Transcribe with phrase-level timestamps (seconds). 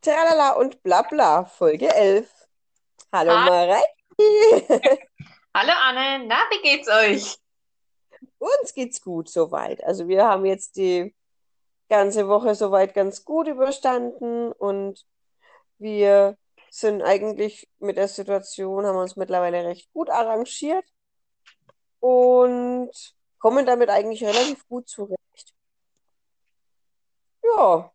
[0.00, 2.30] Tralala und Blabla, Folge 11.
[3.12, 3.86] Hallo Ha- Mareike.
[5.54, 7.38] Hallo Anne, na, wie geht's euch?
[8.38, 9.82] Uns geht's gut soweit.
[9.84, 11.14] Also wir haben jetzt die
[11.88, 15.04] ganze Woche soweit ganz gut überstanden und
[15.78, 16.36] wir
[16.70, 20.84] sind eigentlich mit der Situation, haben uns mittlerweile recht gut arrangiert
[21.98, 22.90] und
[23.38, 25.18] kommen damit eigentlich relativ gut zurecht.
[27.42, 27.90] Ja,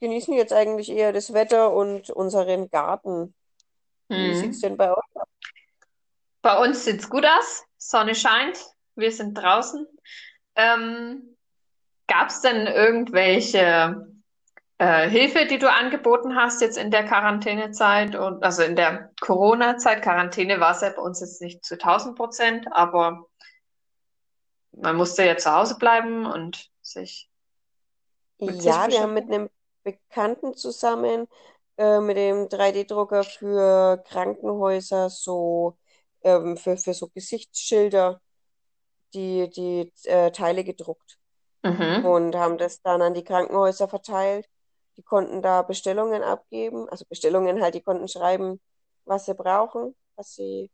[0.00, 3.34] genießen jetzt eigentlich eher das Wetter und unseren Garten.
[4.12, 4.62] Wie sieht's Hm.
[4.62, 5.28] denn bei euch aus?
[6.42, 8.58] Bei uns sieht's gut aus, Sonne scheint,
[8.96, 9.86] wir sind draußen.
[10.56, 11.36] Ähm,
[12.06, 14.06] gab's denn irgendwelche
[14.78, 20.02] äh, Hilfe, die du angeboten hast jetzt in der Quarantänezeit und also in der Corona-Zeit?
[20.02, 23.26] Quarantäne war es ja bei uns jetzt nicht zu 1000 Prozent, aber
[24.72, 27.30] man musste ja zu Hause bleiben und sich
[28.40, 29.48] Ja, wir haben mit einem
[29.84, 31.28] Bekannten zusammen
[31.78, 35.78] äh, mit dem 3D-Drucker für Krankenhäuser so
[36.24, 38.20] ähm, für, für so Gesichtsschilder
[39.14, 41.18] die, die äh, Teile gedruckt
[41.64, 42.02] Mhm.
[42.02, 44.48] und haben das dann an die Krankenhäuser verteilt.
[44.96, 48.60] Die konnten da Bestellungen abgeben, also Bestellungen halt, die konnten schreiben,
[49.04, 50.70] was sie brauchen, was sie,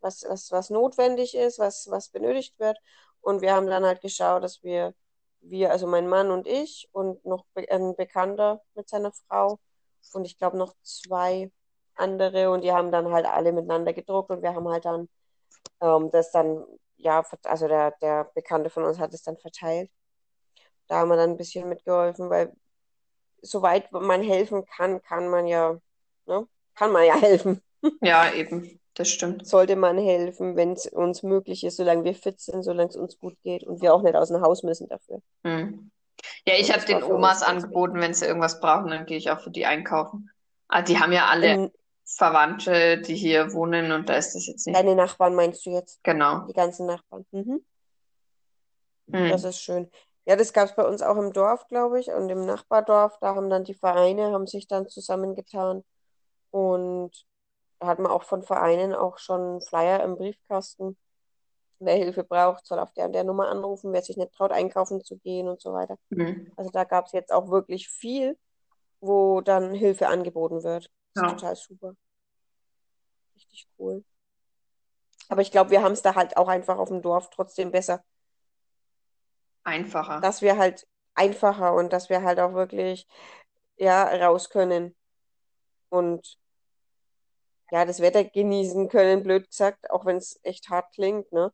[0.00, 2.78] was, was, was notwendig ist, was, was benötigt wird.
[3.20, 4.94] Und wir haben dann halt geschaut, dass wir,
[5.42, 9.58] wir, also mein Mann und ich und noch ein Bekannter mit seiner Frau
[10.12, 11.50] und ich glaube noch zwei
[11.94, 15.08] andere und die haben dann halt alle miteinander gedruckt und wir haben halt dann
[15.80, 16.64] ähm, das dann,
[16.96, 19.90] ja, also der, der Bekannte von uns hat es dann verteilt.
[20.88, 22.52] Da haben wir dann ein bisschen mitgeholfen, weil
[23.42, 25.78] soweit man helfen kann, kann man ja,
[26.26, 26.48] ne?
[26.74, 27.62] Kann man ja helfen.
[28.00, 29.46] Ja, eben, das stimmt.
[29.46, 33.18] Sollte man helfen, wenn es uns möglich ist, solange wir fit sind, solange es uns
[33.18, 35.20] gut geht und wir auch nicht aus dem Haus müssen dafür.
[35.44, 35.90] Hm.
[36.46, 39.40] Ja, ich habe das den Omas angeboten, wenn sie irgendwas brauchen, dann gehe ich auch
[39.40, 40.30] für die einkaufen.
[40.68, 41.70] Ah, die haben ja alle Ähm,
[42.04, 44.76] Verwandte, die hier wohnen und da ist das jetzt nicht.
[44.78, 46.02] deine Nachbarn meinst du jetzt?
[46.04, 46.46] Genau.
[46.46, 47.24] Die ganzen Nachbarn.
[47.32, 47.64] Mhm.
[49.06, 49.48] Das Hm.
[49.50, 49.90] ist schön.
[50.24, 53.18] Ja, das gab es bei uns auch im Dorf, glaube ich, und im Nachbardorf.
[53.20, 55.82] Da haben dann die Vereine, haben sich dann zusammengetan
[56.50, 57.10] und
[57.86, 60.96] hat man auch von Vereinen auch schon Flyer im Briefkasten.
[61.78, 65.02] Wer Hilfe braucht, soll auf der und der Nummer anrufen, wer sich nicht traut, einkaufen
[65.02, 65.98] zu gehen und so weiter.
[66.10, 66.52] Hm.
[66.56, 68.38] Also da gab es jetzt auch wirklich viel,
[69.00, 70.90] wo dann Hilfe angeboten wird.
[71.14, 71.96] Das ist Ja, total super.
[73.34, 74.04] Richtig cool.
[75.28, 78.04] Aber ich glaube, wir haben es da halt auch einfach auf dem Dorf trotzdem besser,
[79.64, 80.20] einfacher.
[80.20, 83.06] dass wir halt einfacher und dass wir halt auch wirklich,
[83.76, 84.94] ja, raus können
[85.88, 86.38] und
[87.72, 91.52] ja, das Wetter genießen können, blöd gesagt, auch wenn es echt hart klingt, ne?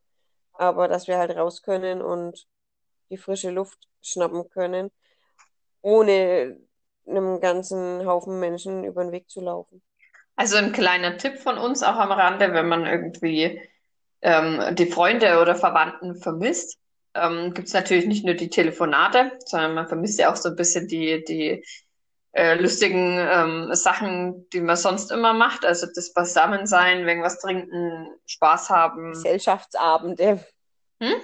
[0.52, 2.48] Aber dass wir halt raus können und
[3.08, 4.90] die frische Luft schnappen können,
[5.80, 6.58] ohne
[7.06, 9.80] einem ganzen Haufen Menschen über den Weg zu laufen.
[10.34, 13.60] Also ein kleiner Tipp von uns auch am Rande, wenn man irgendwie
[14.20, 16.78] ähm, die Freunde oder Verwandten vermisst,
[17.14, 20.56] ähm, gibt es natürlich nicht nur die Telefonate, sondern man vermisst ja auch so ein
[20.56, 21.64] bisschen die, die
[22.32, 25.64] äh, lustigen ähm, Sachen, die man sonst immer macht.
[25.64, 29.12] Also das Beisammensein, irgendwas trinken, Spaß haben.
[29.12, 30.44] Gesellschaftsabende,
[31.02, 31.14] Hm?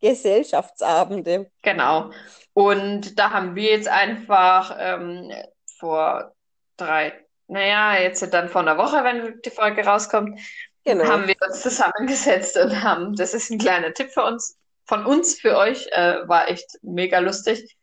[0.00, 1.50] Gesellschaftsabende.
[1.62, 2.10] Genau.
[2.52, 5.32] Und da haben wir jetzt einfach ähm,
[5.78, 6.34] vor
[6.76, 7.12] drei,
[7.48, 11.26] naja, jetzt dann vor einer Woche, wenn die Folge rauskommt, haben Genau.
[11.26, 15.56] wir uns zusammengesetzt und haben, das ist ein kleiner Tipp für uns, von uns für
[15.56, 17.76] euch, äh, war echt mega lustig.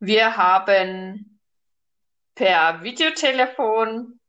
[0.00, 1.37] Wir haben
[2.38, 4.20] per Videotelefon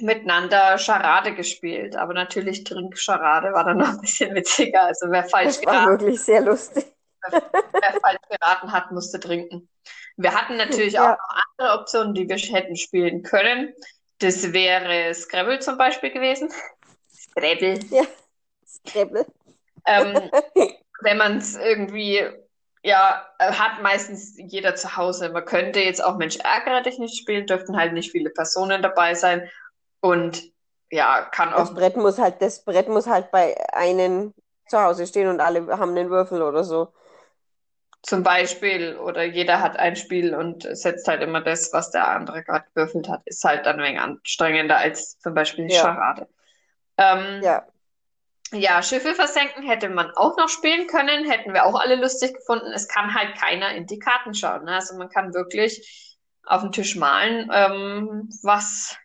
[0.00, 4.82] miteinander Charade gespielt, aber natürlich Trinkscharade war dann noch ein bisschen witziger.
[4.84, 6.86] Also wer falsch Das war geraten, wirklich sehr lustig.
[7.80, 9.68] wer falsch geraten hat, musste trinken.
[10.16, 13.74] Wir hatten natürlich auch Ja, noch andere Optionen, die wir hätten spielen können.
[14.20, 16.50] Das wäre Scrabble zum Beispiel gewesen.
[17.12, 17.78] Scrabble.
[17.90, 18.04] ja,
[18.66, 19.26] Scrabble.
[19.86, 20.30] Ähm,
[21.02, 22.28] wenn man es irgendwie,
[22.82, 25.30] ja, äh, hat meistens jeder zu Hause.
[25.30, 29.14] Man könnte jetzt auch Mensch ärgere dich nicht spielen, dürften halt nicht viele Personen dabei
[29.14, 29.50] sein.
[30.00, 30.42] Und
[30.90, 34.32] ja, kann Das auch Brett muss halt, das Brett muss halt bei einem
[34.68, 36.92] zu Hause stehen und alle haben einen Würfel oder so.
[38.02, 42.42] zum Beispiel, oder jeder hat ein Spiel und setzt halt immer das, was der andere
[42.44, 46.28] gerade gewürfelt hat, ist halt dann ein wenig anstrengender als zum Beispiel die Ja, Charade.
[46.98, 47.66] Ähm, ja.
[48.52, 52.72] Ja, Schiffe versenken hätte man auch noch spielen können, hätten wir auch alle lustig gefunden.
[52.72, 54.64] Es kann halt keiner in die Karten schauen.
[54.64, 54.74] Ne?
[54.74, 58.96] Also man kann wirklich auf den Tisch malen, ähm, was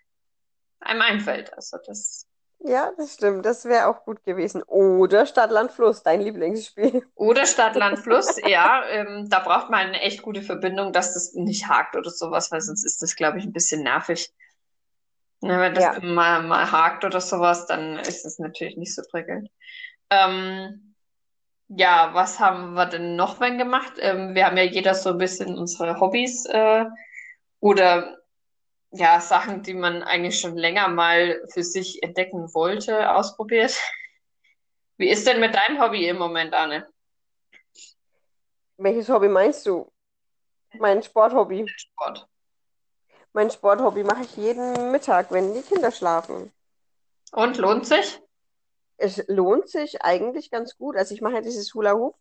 [0.80, 1.54] einem einfällt.
[1.54, 2.26] Also das
[2.60, 3.46] Ja, das stimmt.
[3.46, 4.64] Das wäre auch gut gewesen.
[4.64, 7.06] Oder Stadt, Land, Fluss, dein Lieblingsspiel.
[7.16, 11.34] Oder Stadt, Land, Fluss, ja, ähm, da braucht man eine echt gute Verbindung, dass das
[11.34, 14.34] nicht hakt oder sowas, weil sonst ist das, glaube ich, ein bisschen nervig.
[15.44, 16.00] Ne, wenn das Ja.
[16.02, 19.50] mal, mal hakt oder sowas, dann ist es natürlich nicht so prickelnd.
[20.10, 20.96] Ähm,
[21.68, 23.94] ja, was haben wir denn noch wenn gemacht?
[24.00, 26.86] Ähm, wir haben ja jeder so ein bisschen unsere Hobbys äh,
[27.60, 28.20] oder
[28.92, 33.78] ja, Sachen, die man eigentlich schon länger mal für sich entdecken wollte, ausprobiert.
[34.98, 36.88] Wie ist denn mit deinem Hobby im Moment, Anne?
[38.78, 39.92] Welches Hobby meinst du?
[40.80, 41.66] Mein Sporthobby.
[41.68, 42.28] Sport.
[43.34, 46.52] Mein Sporthobby mache ich jeden Mittag, wenn die Kinder schlafen.
[47.32, 48.22] Und lohnt sich?
[48.98, 50.96] Es lohnt sich eigentlich ganz gut.
[50.96, 52.16] Also ich mache ja dieses Hula Hoop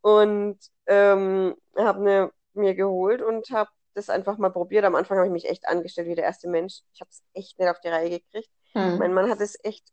[0.02, 4.84] Und ähm, habe ne, mir geholt und habe das einfach mal probiert.
[4.84, 6.81] Am Anfang habe ich mich echt angestellt wie der erste Mensch.
[6.93, 8.50] Ich habe es echt nicht auf die Reihe gekriegt.
[8.75, 9.14] Mein Hm.
[9.14, 9.84] Mann hat es echt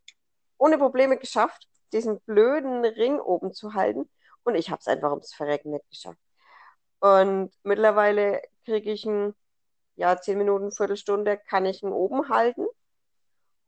[0.57, 4.09] ohne Probleme geschafft, diesen blöden Ring oben zu halten.
[4.43, 6.19] Und ich habe es einfach ums Verrecken nicht geschafft.
[6.99, 9.33] Und mittlerweile kriege ich ihn,
[9.95, 12.65] ja, zehn Minuten, Viertelstunde kann ich ihn oben halten.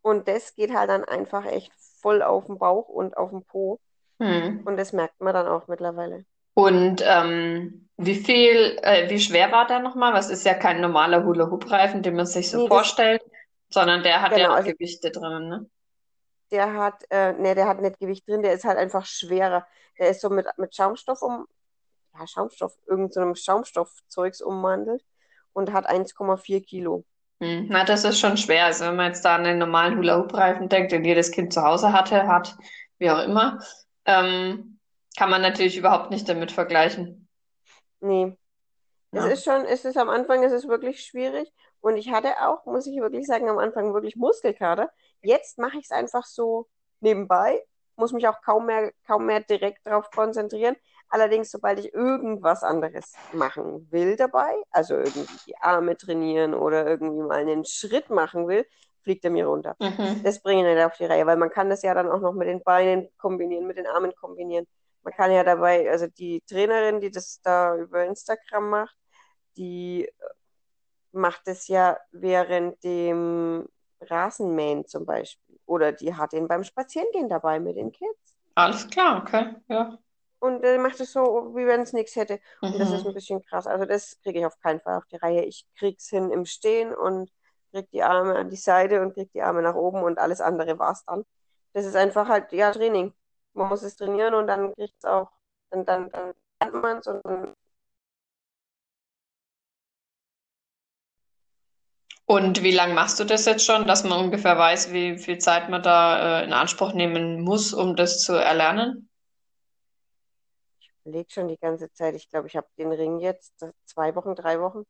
[0.01, 1.71] Und das geht halt dann einfach echt
[2.01, 3.79] voll auf den Bauch und auf den Po.
[4.19, 4.61] Hm.
[4.65, 6.25] Und das merkt man dann auch mittlerweile.
[6.55, 10.13] Und ähm, wie viel, äh, wie schwer war der nochmal?
[10.13, 13.21] Was ist ja kein normaler Hula-Hoop-Reifen, den man sich so Nee, vorstellt,
[13.69, 15.69] sondern der hat ja genau, auch also Gewichte drinnen, ne?
[16.51, 19.67] der hat, äh, ne, der hat nicht Gewicht drin, der ist halt einfach schwerer.
[19.99, 21.47] Der ist so mit, mit Schaumstoff um,
[22.17, 25.03] ja, Schaumstoff, irgend so Schaumstoffzeugs ummantelt
[25.53, 27.03] und hat 1,4 Kilo.
[27.41, 27.67] Hm.
[27.69, 28.65] Na, das ist schon schwer.
[28.65, 31.91] Also wenn man jetzt da an den normalen Hula-Hoop-Reifen denkt, den jedes Kind zu Hause
[31.91, 32.55] hatte, hat,
[32.97, 33.59] wie auch immer,
[34.05, 34.75] ähm,
[35.15, 37.27] kann man natürlich überhaupt nicht damit vergleichen.
[38.00, 38.38] Nee,
[39.13, 39.31] es Ja.
[39.31, 41.51] ist schon, es ist am Anfang, es ist wirklich schwierig.
[41.81, 44.91] Und ich hatte auch, muss ich wirklich sagen, am Anfang wirklich Muskelkater.
[45.21, 46.67] Jetzt mache ich es einfach so
[47.01, 47.63] nebenbei,
[47.97, 50.75] muss mich auch kaum mehr, kaum mehr direkt darauf konzentrieren.
[51.09, 57.21] Allerdings, sobald ich irgendwas anderes machen will dabei, also irgendwie die Arme trainieren oder irgendwie
[57.23, 58.67] mal einen Schritt machen will,
[59.03, 59.77] fliegt er mir runter.
[59.79, 60.23] Mhm.
[60.23, 62.33] Das bringe ich nicht auf die Reihe, weil man kann das ja dann auch noch
[62.33, 64.67] mit den Beinen kombinieren, mit den Armen kombinieren.
[65.05, 68.97] Man kann ja dabei, also die Trainerin, die das da über Instagram macht,
[69.57, 70.09] die
[71.13, 73.67] macht es ja während dem
[74.01, 75.59] Rasenmähen zum Beispiel.
[75.65, 78.37] Oder die hat ihn beim Spazierengehen dabei mit den Kids.
[78.55, 79.97] Alles klar, okay, ja.
[80.39, 82.39] Und äh, macht es so, wie wenn es nichts hätte.
[82.69, 83.13] Und das ist ein Mhm.
[83.13, 83.67] bisschen krass.
[83.67, 85.45] Also das kriege ich auf keinen Fall auf die Reihe.
[85.45, 87.31] Ich krieg's hin im Stehen und
[87.71, 90.79] krieg die Arme an die Seite und krieg die Arme nach oben und alles andere
[90.79, 91.25] war's dann.
[91.73, 93.13] Das ist einfach halt, ja, Training.
[93.55, 95.31] Man muss es trainieren und dann kriegt es auch,
[95.71, 97.53] dann, dann, dann lernt man es und dann,
[102.27, 105.69] Und wie lange machst du das jetzt schon, dass man ungefähr weiß, wie viel Zeit
[105.69, 109.09] man da äh, in Anspruch nehmen muss, um das zu erlernen?
[111.05, 112.15] überleg schon die ganze Zeit.
[112.15, 113.53] Ich glaube, ich habe den Ring jetzt
[113.85, 114.83] zwei Wochen, drei Wochen,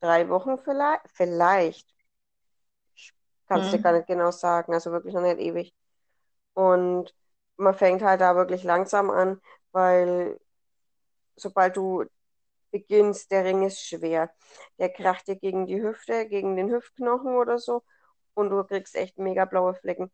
[0.00, 1.88] drei Wochen vielleicht, vielleicht.
[2.94, 3.12] Ich
[3.46, 3.94] kann es dir gar Hm.
[3.94, 5.74] nicht genau sagen, also wirklich noch nicht ewig.
[6.54, 7.14] Und
[7.58, 9.40] man fängt halt da wirklich langsam an,
[9.72, 10.40] weil
[11.36, 12.04] sobald du
[12.72, 14.30] beginnst, der Ring ist schwer.
[14.78, 17.82] Der kracht dir gegen die Hüfte, gegen den Hüftknochen oder so
[18.34, 20.10] und du kriegst echt mega blaue Flecken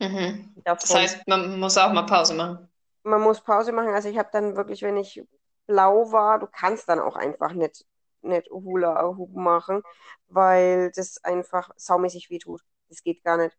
[0.00, 0.52] Mhm.
[0.64, 2.68] Das heißt, man muss auch mal Pause machen.
[3.04, 3.94] Man muss Pause machen.
[3.94, 5.22] Also ich habe dann wirklich, wenn ich
[5.66, 7.84] blau war, du kannst dann auch einfach nicht,
[8.22, 9.82] nicht Hula Hoop machen,
[10.28, 12.62] weil das einfach saumäßig wehtut.
[12.88, 13.56] Das geht gar nicht.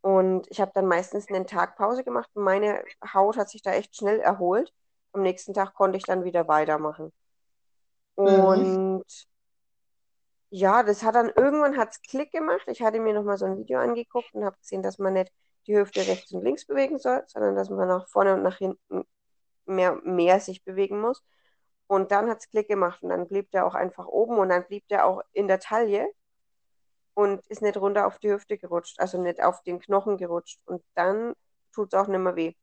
[0.00, 2.30] Und ich habe dann meistens einen Tag Pause gemacht.
[2.34, 4.72] Meine Haut hat sich da echt schnell erholt.
[5.12, 7.12] Am nächsten Tag konnte ich dann wieder weitermachen.
[8.16, 8.24] Mhm.
[8.24, 9.28] Und
[10.50, 12.62] ja, das hat dann irgendwann hat's Klick gemacht.
[12.66, 15.32] Ich hatte mir nochmal so ein Video angeguckt und habe gesehen, dass man nicht
[15.66, 19.04] die Hüfte rechts und links bewegen soll, sondern dass man nach vorne und nach hinten
[19.66, 21.22] mehr, mehr sich bewegen muss.
[21.86, 24.86] Und dann hat's Klick gemacht und dann blieb der auch einfach oben und dann blieb
[24.88, 26.08] der auch in der Taille
[27.18, 30.60] und ist nicht runter auf die Hüfte gerutscht, also nicht auf den Knochen gerutscht.
[30.66, 31.34] Und dann
[31.72, 32.54] tut's auch nicht mehr weh.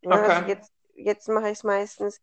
[0.00, 2.20] Ja, also jetzt, jetzt mache ich es meistens,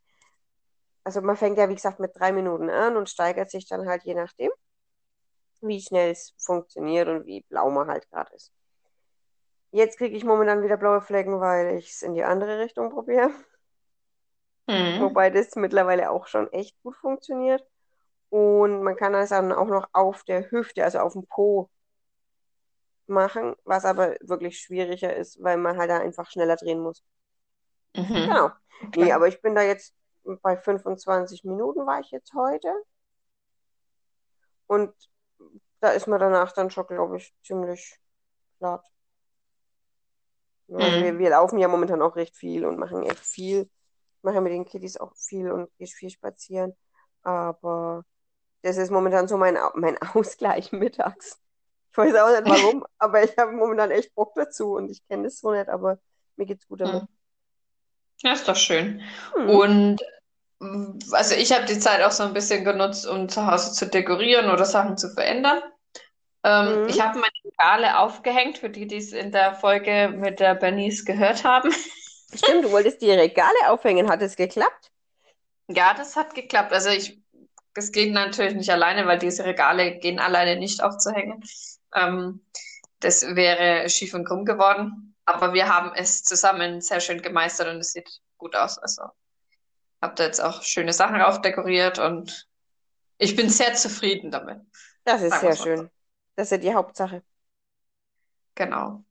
[1.05, 4.03] also man fängt ja wie gesagt mit drei Minuten an und steigert sich dann halt
[4.03, 4.51] je nachdem,
[5.62, 8.51] wie schnell es funktioniert und wie blau man halt gerade ist.
[9.71, 13.31] Jetzt kriege ich momentan wieder blaue Flecken, weil ich es in die andere Richtung probiere.
[14.67, 15.00] Mhm.
[15.00, 17.65] Wobei das mittlerweile auch schon echt gut funktioniert.
[18.29, 21.69] Und man kann das dann auch noch auf der Hüfte, also auf dem Po,
[23.07, 27.03] machen, was aber wirklich schwieriger ist, weil man halt da einfach schneller drehen muss.
[27.96, 28.29] Mhm.
[28.29, 28.51] Genau.
[28.93, 29.13] Nee, Okay.
[29.13, 29.93] aber ich bin da jetzt
[30.41, 32.67] bei 25 Minuten war ich jetzt heute
[34.67, 34.93] und
[35.81, 38.00] da ist man danach dann schon, glaube ich, ziemlich
[38.60, 38.86] platt.
[40.69, 41.19] Also wir, Mhm.
[41.19, 43.62] wir laufen ja momentan auch recht viel und machen echt viel.
[44.17, 46.74] Ich mache ja mit den Kiddies auch viel und gehe viel spazieren.
[47.24, 48.03] Aber
[48.63, 51.39] das ist momentan so mein, mein Ausgleich mittags.
[51.91, 55.23] Ich weiß auch nicht warum, aber ich habe momentan echt Bock dazu und ich kenne
[55.23, 55.99] das so nicht, aber
[56.35, 57.03] mir geht's gut damit.
[57.03, 57.07] Mhm.
[58.23, 59.01] Ja, ist doch schön.
[59.35, 59.49] Hm.
[59.49, 60.01] Und
[61.11, 64.49] also ich habe die Zeit auch so ein bisschen genutzt, um zu Hause zu dekorieren
[64.49, 65.61] oder Sachen zu verändern.
[66.43, 66.89] Ähm, Mhm.
[66.89, 71.05] ich habe meine Regale aufgehängt, für die, die es in der Folge mit der Bernice
[71.05, 71.71] gehört haben.
[72.33, 74.09] Stimmt, du wolltest die Regale aufhängen.
[74.09, 74.91] Hat es geklappt?
[75.69, 76.73] Ja, das hat geklappt.
[76.73, 77.21] Also ich,
[77.77, 81.43] das geht natürlich nicht alleine, weil diese Regale gehen alleine nicht aufzuhängen.
[81.93, 82.41] Ähm,
[83.01, 85.15] das wäre schief und krumm geworden.
[85.25, 88.79] Aber wir haben es zusammen sehr schön gemeistert und es sieht gut aus.
[88.79, 89.03] Also
[90.01, 92.48] habe da jetzt auch schöne Sachen aufdekoriert und
[93.19, 94.60] ich bin sehr zufrieden damit.
[95.03, 95.63] Das ist sehr mal so.
[95.63, 95.89] schön.
[96.36, 97.22] Das ist ja die Hauptsache.
[98.55, 99.03] Genau.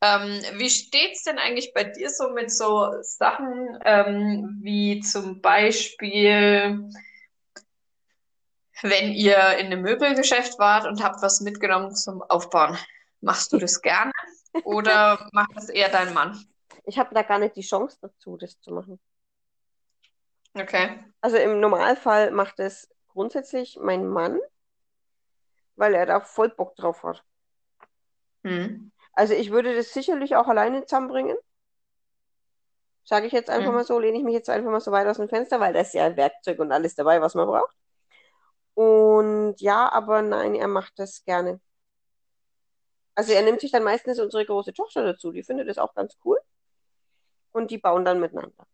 [0.00, 6.88] Ähm, wie steht's denn eigentlich bei dir so mit so Sachen, ähm, wie zum Beispiel,
[8.82, 12.78] wenn ihr in einem Möbelgeschäft wart und habt was mitgenommen zum Aufbauen?
[13.20, 14.12] Machst du das gerne
[14.62, 16.44] oder macht das eher dein Mann?
[16.84, 19.00] Ich habe da gar nicht die Chance dazu, das zu machen.
[20.54, 20.98] Okay.
[21.20, 24.40] Also im Normalfall macht es grundsätzlich mein Mann,
[25.76, 27.24] weil er da voll Bock drauf hat.
[28.44, 28.90] Hm.
[29.12, 31.36] Also ich würde das sicherlich auch alleine zusammenbringen.
[33.04, 33.74] Sage ich jetzt einfach Hm.
[33.74, 35.80] mal so, lehne ich mich jetzt einfach mal so weit aus dem Fenster, weil da
[35.80, 37.74] ist ja Werkzeug und alles dabei, was man braucht.
[38.78, 41.58] Und ja, aber nein, er macht das gerne.
[43.16, 46.16] Also er nimmt sich dann meistens unsere große Tochter dazu, die findet das auch ganz
[46.24, 46.38] cool.
[47.50, 48.68] Und die bauen dann miteinander.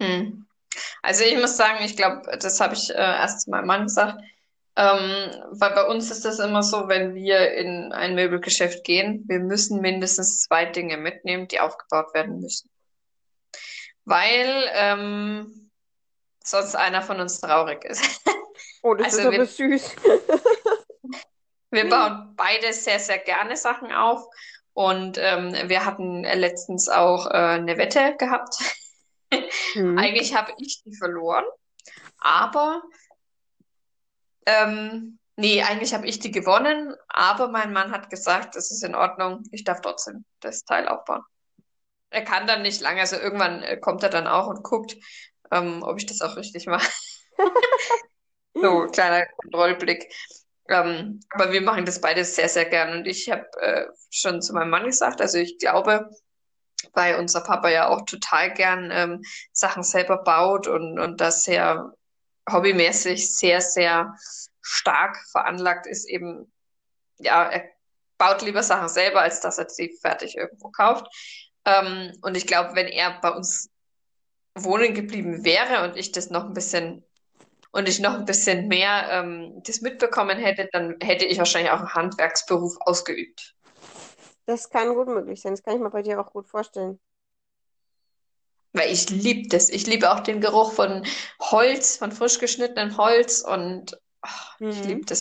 [0.00, 0.46] Hm.
[1.02, 4.22] Also ich muss sagen, ich glaube, das habe ich äh, erst meinem Mann gesagt,
[4.76, 9.40] ähm, weil bei uns ist das immer so, wenn wir in ein Möbelgeschäft gehen, wir
[9.40, 12.70] müssen mindestens zwei Dinge mitnehmen, die aufgebaut werden müssen.
[14.06, 15.70] Weil ähm,
[16.42, 18.22] sonst einer von uns traurig ist.
[18.82, 19.96] Oh, das ist Also aber wir, süß.
[21.70, 24.26] wir bauen beide sehr, sehr gerne Sachen auf.
[24.72, 28.56] Und ähm, wir hatten letztens auch äh, eine Wette gehabt.
[29.74, 29.98] Hm.
[29.98, 31.44] Eigentlich habe ich die verloren,
[32.18, 32.82] aber
[34.46, 38.94] ähm, nee, eigentlich habe ich die gewonnen, aber mein Mann hat gesagt, das ist in
[38.94, 41.22] Ordnung, ich darf trotzdem das Teil aufbauen.
[42.10, 44.96] Er kann dann nicht lange, also irgendwann äh, kommt er dann auch und guckt,
[45.52, 46.90] ähm, ob ich das auch richtig mache.
[48.60, 50.12] So, kleiner Kontrollblick.
[50.68, 52.98] Ähm, aber wir machen das beides sehr, sehr gern.
[52.98, 56.10] Und ich habe äh, schon zu meinem Mann gesagt, also ich glaube,
[56.92, 61.92] weil unser Papa ja auch total gern ähm, Sachen selber baut und, und das sehr
[62.50, 64.14] hobbymäßig sehr, sehr
[64.62, 66.52] stark veranlagt ist, eben,
[67.18, 67.64] ja, er
[68.18, 71.06] baut lieber Sachen selber, als dass er sie fertig irgendwo kauft.
[71.64, 73.70] Ähm, und ich glaube, wenn er bei uns
[74.54, 77.04] wohnen geblieben wäre und ich das noch ein bisschen
[77.72, 81.80] und ich noch ein bisschen mehr ähm, das mitbekommen hätte, dann hätte ich wahrscheinlich auch
[81.80, 83.54] einen Handwerksberuf ausgeübt.
[84.46, 85.52] Das kann gut möglich sein.
[85.52, 87.00] Das kann ich mir bei dir auch gut vorstellen.
[88.72, 89.68] Weil ich liebe das.
[89.68, 91.04] Ich liebe auch den Geruch von
[91.40, 95.06] Holz, von frisch geschnittenem Holz und ach, ich liebe Mhm.
[95.06, 95.20] das.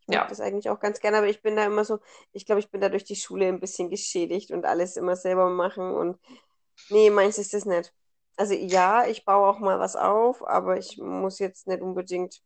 [0.00, 0.28] Ich mag Ja.
[0.28, 1.98] das eigentlich auch ganz gerne, aber ich bin da immer so,
[2.32, 5.50] ich glaube, ich bin da durch die Schule ein bisschen geschädigt und alles immer selber
[5.50, 6.18] machen und
[6.90, 7.92] nee, meins ist das nicht.
[8.38, 12.40] Also ja, ich baue auch mal was auf, aber ich muss jetzt nicht unbedingt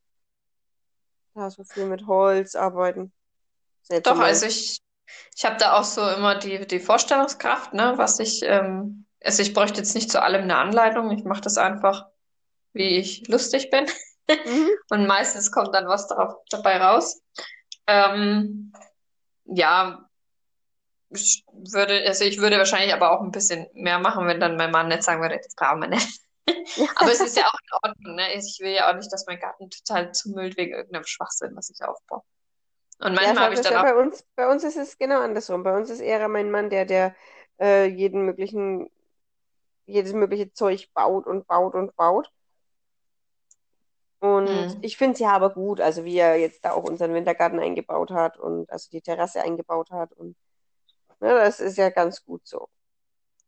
[1.34, 3.12] da so viel mit Holz arbeiten.
[3.82, 4.80] So Doch, also ich,
[5.36, 9.52] ich habe da auch so immer die, die Vorstellungskraft, ne, was ich, ähm, also ich
[9.52, 11.10] bräuchte jetzt nicht zu allem eine Anleitung.
[11.10, 12.06] Ich mache das einfach,
[12.72, 13.84] wie ich lustig bin.
[14.30, 14.70] Mhm.
[14.88, 17.20] Und meistens kommt dann was drauf, dabei raus.
[17.86, 18.72] Ähm,
[19.44, 20.08] ja,
[21.52, 24.88] würde, also ich würde wahrscheinlich aber auch ein bisschen mehr machen, wenn dann mein Mann
[24.88, 26.20] nicht sagen würde, das brauchen wir nicht.
[26.96, 28.34] Aber es ist ja auch in Ordnung, ne?
[28.34, 31.82] Ich will ja auch nicht, dass mein Garten total zumüllt wegen irgendeinem Schwachsinn, was ich
[31.84, 32.22] aufbaue.
[33.00, 35.20] Und Ja, manchmal schau, habe ich dann ja bei uns, bei uns ist es genau
[35.20, 35.62] andersrum.
[35.62, 37.14] Bei uns ist eher mein Mann der, der
[37.60, 38.90] äh, jeden möglichen,
[39.86, 42.32] jedes mögliche Zeug baut und baut und baut.
[44.20, 47.12] Und hm, ich finde es ja aber gut, also wie er jetzt da auch unseren
[47.14, 50.12] Wintergarten eingebaut hat und also die Terrasse eingebaut hat.
[50.12, 50.36] Und
[51.22, 52.68] ne, das ist ja ganz gut so.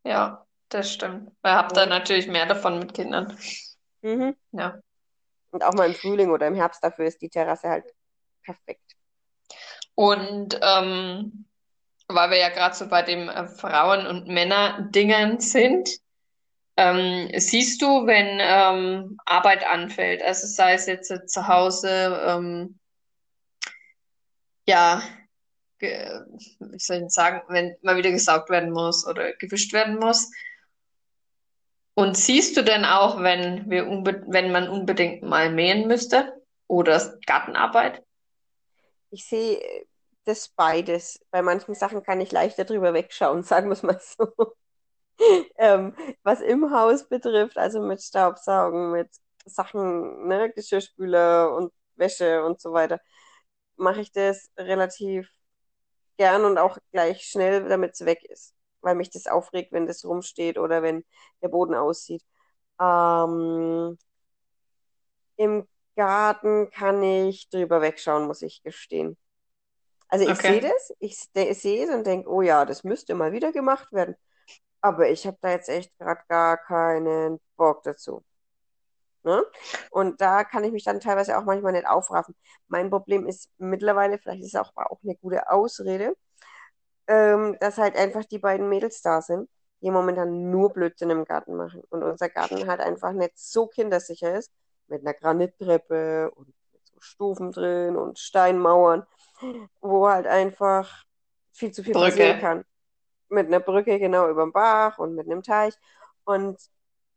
[0.05, 1.31] ja, das stimmt.
[1.43, 1.99] Weil ihr habt dann Ja.
[1.99, 3.37] natürlich mehr davon mit Kindern.
[4.03, 4.37] Mhm.
[4.53, 4.81] Ja.
[5.53, 7.87] Und auch mal im Frühling oder im Herbst dafür ist die Terrasse halt
[8.45, 8.97] perfekt.
[9.95, 11.47] Und ähm,
[12.09, 15.91] weil wir ja gerade so bei dem äh, Frauen- und Männer-Dingen sind,
[16.77, 22.81] ähm, siehst du, wenn ähm, Arbeit anfällt, also sei es jetzt äh, zu Hause, ähm,
[24.67, 25.03] ja,
[25.87, 30.31] wie soll ich sagen, wenn mal wieder gesaugt werden muss oder gewischt werden muss.
[31.95, 38.03] Und siehst du denn auch, wenn wir wenn man unbedingt mal mähen müsste oder Gartenarbeit?
[39.11, 39.87] Ich sehe
[40.25, 41.21] das beides.
[41.31, 44.55] Bei manchen Sachen kann ich leichter drüber wegschauen, sagen wir es mal so.
[45.57, 49.09] Ähm, was im Haus betrifft, also mit Staubsaugen, mit
[49.47, 53.01] Sachen, ne, Geschirrspüler und Wäsche und so weiter,
[53.77, 55.31] mache ich das relativ
[56.17, 60.05] gern und auch gleich schnell, damit es weg ist, weil mich das aufregt, wenn das
[60.05, 61.05] rumsteht oder wenn
[61.43, 62.25] der Boden aussieht.
[62.81, 63.99] Ähm,
[65.37, 65.67] im
[65.97, 69.17] Garten kann ich drüber wegschauen, muss ich gestehen.
[70.09, 70.63] Also ich sehe Okay.
[70.63, 74.17] das, ich se- sehe es und denke, oh ja, das müsste mal wieder gemacht werden.
[74.83, 78.25] Aber ich habe da jetzt echt gerade gar keinen Bock dazu.
[79.25, 79.43] Ne?
[79.91, 82.37] Und da kann ich mich dann teilweise auch manchmal nicht aufraffen.
[82.69, 86.15] Mein Problem ist mittlerweile, vielleicht ist es auch, auch eine gute Ausrede,
[87.07, 89.49] ähm, dass halt einfach die beiden Mädels da sind,
[89.81, 91.83] die momentan nur Blödsinn im Garten machen.
[91.89, 94.53] Und unser Garten halt einfach nicht so kindersicher ist,
[94.89, 96.53] mit einer Granittreppe und
[96.83, 99.07] so Stufen drin und Steinmauern,
[99.81, 101.05] wo halt einfach
[101.53, 102.41] viel zu viel passieren Brücke.
[102.41, 102.65] kann.
[103.31, 105.75] Mit einer Brücke genau über dem Bach und mit einem Teich.
[106.25, 106.59] Und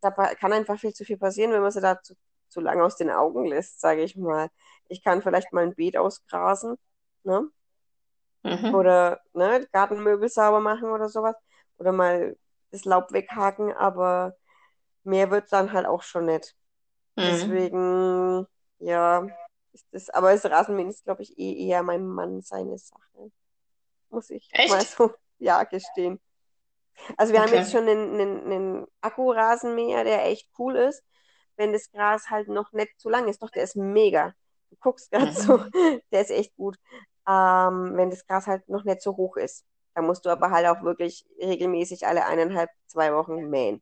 [0.02, 2.16] da kann einfach viel zu viel passieren, wenn man sie da zu,
[2.50, 4.50] zu lange aus den Augen lässt, sage ich mal.
[4.90, 6.78] Ich kann vielleicht mal ein Beet ausgrasen,
[7.24, 7.50] ne?
[8.44, 8.74] Mhm.
[8.74, 11.36] Oder ne, Gartenmöbel sauber machen oder sowas.
[11.78, 12.38] Oder mal
[12.72, 14.36] das Laub weghaken, aber
[15.04, 16.56] mehr wird dann halt auch schon nicht.
[17.16, 17.28] Mhm.
[17.28, 18.48] Deswegen,
[18.80, 19.28] ja,
[19.74, 23.32] ist das, aber das Rasenmähen ist, glaube ich, eh eher mein Mann seine Sache.
[24.10, 24.92] Muss ich mal Echt?
[24.92, 26.20] so, ja, gestehen.
[27.18, 27.72] Also wir haben jetzt Okay.
[27.72, 31.04] schon einen, einen, einen Akkurasenmäher, der echt cool ist,
[31.58, 33.42] wenn das Gras halt noch nicht zu lang ist.
[33.44, 34.34] Doch, der ist mega.
[34.70, 35.72] Du guckst gerade so, Mhm.
[36.12, 36.78] der ist echt gut.
[37.28, 39.66] Ähm, wenn das Gras halt noch nicht so hoch ist.
[39.96, 43.82] Da musst du aber halt auch wirklich regelmäßig alle eineinhalb, zwei Wochen mähen.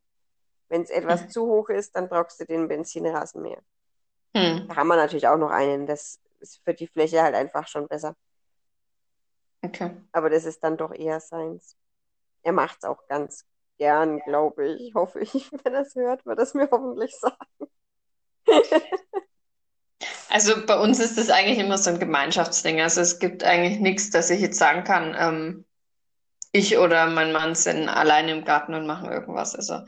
[0.70, 1.30] Wenn es etwas Mhm.
[1.30, 3.62] zu hoch ist, dann brauchst du den Benzinrasenmäher.
[4.68, 4.76] Da Mhm.
[4.76, 5.88] haben wir natürlich auch noch einen.
[5.88, 8.16] Das ist für die Fläche halt einfach schon besser.
[9.66, 9.92] Okay.
[10.14, 11.78] Aber das ist dann doch eher seins.
[12.46, 13.44] Er macht es auch ganz
[13.78, 14.94] gern, glaube ich.
[14.94, 17.72] Hoffe ich, wenn er es hört, wird er es mir hoffentlich sagen.
[20.30, 22.82] Also bei uns ist das eigentlich immer so ein Gemeinschaftsding.
[22.82, 25.66] Also es gibt eigentlich nichts, dass ich jetzt sagen kann, ähm,
[26.52, 29.56] ich oder mein Mann sind alleine im Garten und machen irgendwas.
[29.56, 29.80] Also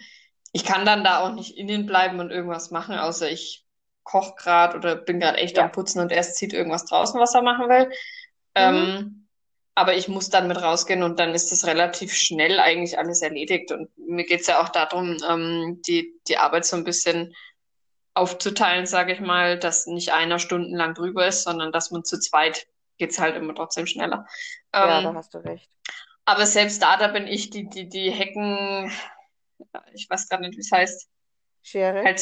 [0.51, 3.65] ich kann dann da auch nicht innen bleiben und irgendwas machen, außer ich
[4.03, 5.71] koche gerade oder bin gerade echt am Ja.
[5.71, 7.85] Putzen und er zieht irgendwas draußen, was er machen will.
[7.85, 7.91] Mhm.
[8.55, 9.26] Ähm,
[9.77, 13.71] aber ich muss dann mit rausgehen und dann ist das relativ schnell eigentlich alles erledigt.
[13.71, 17.35] Und mir geht's ja auch darum, ähm, die, die Arbeit so ein bisschen
[18.15, 22.67] aufzuteilen, sage ich mal, dass nicht einer stundenlang drüber ist, sondern dass man zu zweit
[22.97, 24.25] geht's halt immer trotzdem schneller.
[24.81, 25.69] Ja, da Ähm, hast du recht.
[26.25, 28.91] aber selbst da, da bin ich die, die, die Hecken,
[29.93, 31.09] ich weiß gerade nicht, wie es heißt,
[31.61, 32.21] Schere, halt,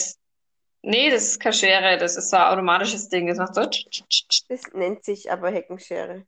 [0.83, 3.63] nee, das ist keine Schere, das ist so ein automatisches Ding, das macht so,
[4.47, 6.25] das nennt sich aber Heckenschere.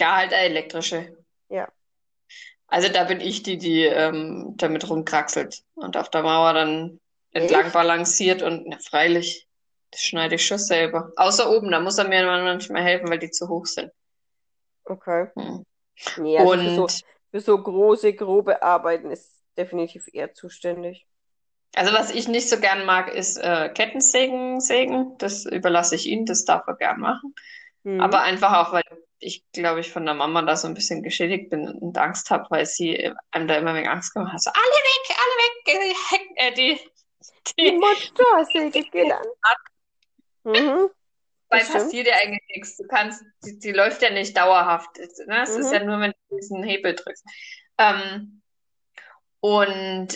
[0.00, 1.16] Ja, halt eine elektrische.
[1.48, 1.72] Ja,
[2.66, 7.00] Also da bin ich die, die ähm, damit rumkraxelt und auf der Mauer dann
[7.32, 7.72] entlang echt?
[7.72, 9.48] balanciert und na, freilich,
[9.90, 11.12] das schneide ich schon selber.
[11.16, 13.90] Außer oben, da muss er mir manchmal helfen, weil die zu hoch sind.
[14.84, 15.30] Okay.
[15.36, 15.62] Hm.
[16.16, 21.08] Nee, also für so, Und für so große, grobe Arbeiten ist definitiv er zuständig.
[21.74, 25.16] also was ich nicht so gern mag, ist äh, Kettensägen sägen.
[25.18, 27.34] Das überlasse ich ihm, das darf er gern machen.
[27.96, 28.22] Aber Mhm.
[28.22, 28.82] einfach auch, weil
[29.20, 32.46] ich, glaube ich, von der Mama da so ein bisschen geschädigt bin und Angst habe,
[32.50, 34.40] weil sie einem da immer wegen Angst gemacht hat.
[34.42, 36.80] So, alle weg, alle weg, äh, die,
[37.58, 39.26] Die die Motorsäge geht an.
[40.44, 40.88] Mhm.
[41.50, 41.72] Stimmt.
[41.72, 42.76] passiert ja eigentlich nichts.
[42.76, 44.90] Du kannst, die, die läuft ja nicht dauerhaft.
[45.26, 45.42] Ne?
[45.42, 45.72] Es ist Mhm.
[45.72, 47.24] ja nur, wenn du diesen Hebel drückst.
[47.78, 48.42] Ähm,
[49.40, 50.08] und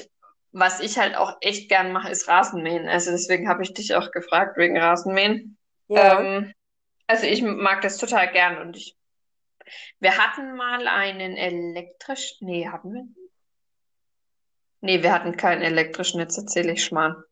[0.52, 2.88] was ich halt auch echt gern mache, ist Rasenmähen.
[2.88, 5.56] Also deswegen habe ich dich auch gefragt wegen Rasenmähen.
[5.88, 6.20] Ja.
[6.20, 6.52] Ähm,
[7.06, 8.96] also ich mag das total gern und ich,
[10.00, 13.04] wir hatten mal einen elektrisch, nee, hatten wir?
[14.80, 17.22] Nee, wir hatten keinen elektrischen, jetzt erzähle ich Schmarrn.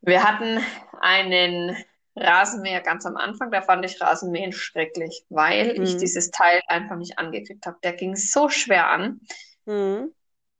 [0.00, 0.60] Wir hatten
[1.00, 1.76] einen
[2.16, 5.98] Rasenmäher ganz am Anfang, da fand ich Rasenmähen schrecklich, weil ich Mhm.
[5.98, 7.78] dieses Teil einfach nicht angekriegt habe.
[7.82, 9.20] Der ging so schwer an.
[9.64, 10.12] Mhm.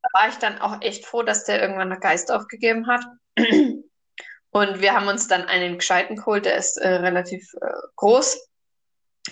[0.03, 3.05] Da war ich dann auch echt froh, dass der irgendwann der Geist aufgegeben hat.
[4.53, 8.49] Und wir haben uns dann einen gescheiten geholt, der ist äh, relativ äh, groß.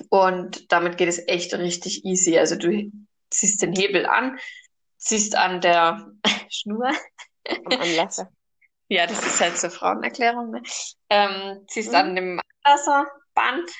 [0.08, 2.38] Und damit geht es echt richtig easy.
[2.38, 2.90] Also du
[3.30, 4.38] ziehst den Hebel an,
[4.98, 6.10] ziehst an der
[6.50, 6.90] Schnur.
[7.48, 8.28] Am Anlasser.
[8.92, 10.62] Ja, das ist halt so Frauenerklärung, ne?
[11.10, 11.94] Ähm, ziehst Mhm.
[11.94, 13.70] an dem Anlasserband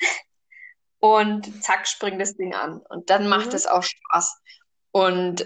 [0.99, 2.79] und zack, springt das Ding an.
[2.87, 3.55] Und dann macht Mhm.
[3.55, 4.39] es auch Spaß.
[4.91, 5.45] Und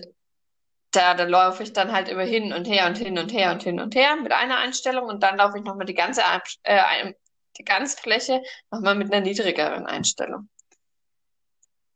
[0.95, 3.63] da, da laufe ich dann halt immer hin und her und hin und her und
[3.63, 6.21] hin und her mit einer Einstellung und dann laufe ich nochmal die ganze,
[6.63, 7.13] äh,
[7.57, 10.49] die ganze Fläche nochmal mit einer niedrigeren Einstellung.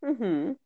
[0.02, 0.58] Mhm.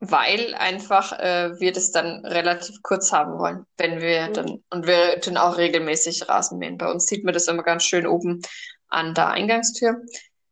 [0.00, 4.32] Weil einfach äh, wir das dann relativ kurz haben wollen, wenn wir Mhm.
[4.34, 6.78] dann, und wir tun auch regelmäßig Rasen mähen.
[6.78, 8.40] Bei uns sieht man das immer ganz schön oben
[8.88, 10.02] an der Eingangstür,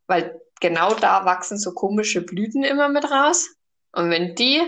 [0.07, 3.49] weil genau da wachsen so komische Blüten immer mit raus.
[3.93, 4.63] Und wenn die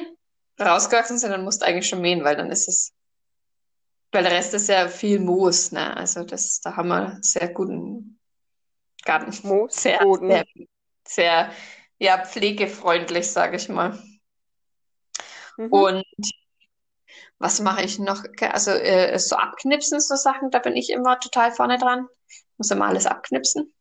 [0.66, 2.92] rausgewachsen sind, dann musst du eigentlich schon mähen, weil dann ist es,
[4.12, 5.96] weil der Rest ist ja viel Moos, ne?
[5.96, 8.18] Also das, da haben wir sehr guten
[9.04, 9.32] Garten.
[9.32, 10.28] Sehr, Moosboden.
[10.28, 10.44] sehr,
[11.06, 11.50] sehr,
[11.98, 13.98] ja, pflegefreundlich, sage ich mal.
[15.58, 15.72] Mhm.
[15.72, 16.04] Und
[17.38, 18.24] was mache ich noch?
[18.40, 22.06] Also äh, so abknipsen, so Sachen, da bin ich immer total vorne dran.
[22.58, 23.72] Muss immer alles abknipsen.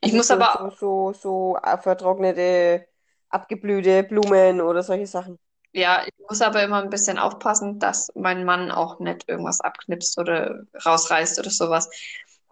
[0.00, 2.86] Ich Also muss so, aber, so, so, so äh, vertrocknete,
[3.28, 5.38] abgeblühte Blumen oder solche Sachen.
[5.74, 10.18] Ja, ich muss aber immer ein bisschen aufpassen, dass mein Mann auch nicht irgendwas abknipst
[10.18, 11.90] oder rausreißt oder sowas.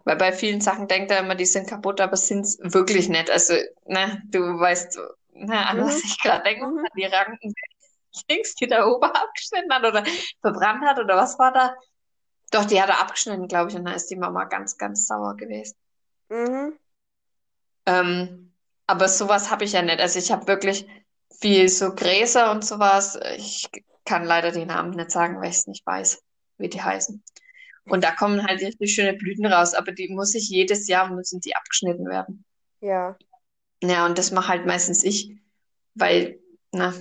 [0.05, 3.31] Weil bei vielen Sachen denkt er immer, die sind kaputt, aber sind es wirklich nicht.
[3.31, 3.55] Also,
[3.87, 4.99] ne, du weißt,
[5.35, 6.03] ne, an was Mhm.
[6.05, 6.79] ich gerade denke, Mhm.
[6.85, 7.55] an die Ranken
[8.31, 10.05] links, die der Ober abgeschnitten hat oder
[10.43, 11.77] verbrannt hat oder was war da?
[12.53, 15.37] Doch, die hat er abgeschnitten, glaube ich, und dann ist die Mama ganz, ganz sauer
[15.37, 15.77] gewesen.
[16.31, 16.79] Mhm.
[17.87, 18.53] Ähm,
[18.87, 20.01] aber sowas habe ich ja nicht.
[20.01, 20.87] Also ich habe wirklich
[21.43, 23.21] viel so Gräser und sowas.
[23.37, 23.69] Ich
[24.07, 26.23] kann leider die Namen nicht sagen, weil ich es nicht weiß,
[26.59, 27.23] wie die heißen.
[27.89, 31.41] Und da kommen halt richtig schöne Blüten raus, aber die muss ich jedes Jahr, müssen
[31.41, 32.45] die abgeschnitten werden.
[32.81, 33.17] Ja,
[33.83, 35.37] Ja, und das mache halt meistens ich,
[35.95, 36.39] weil,
[36.71, 36.95] na,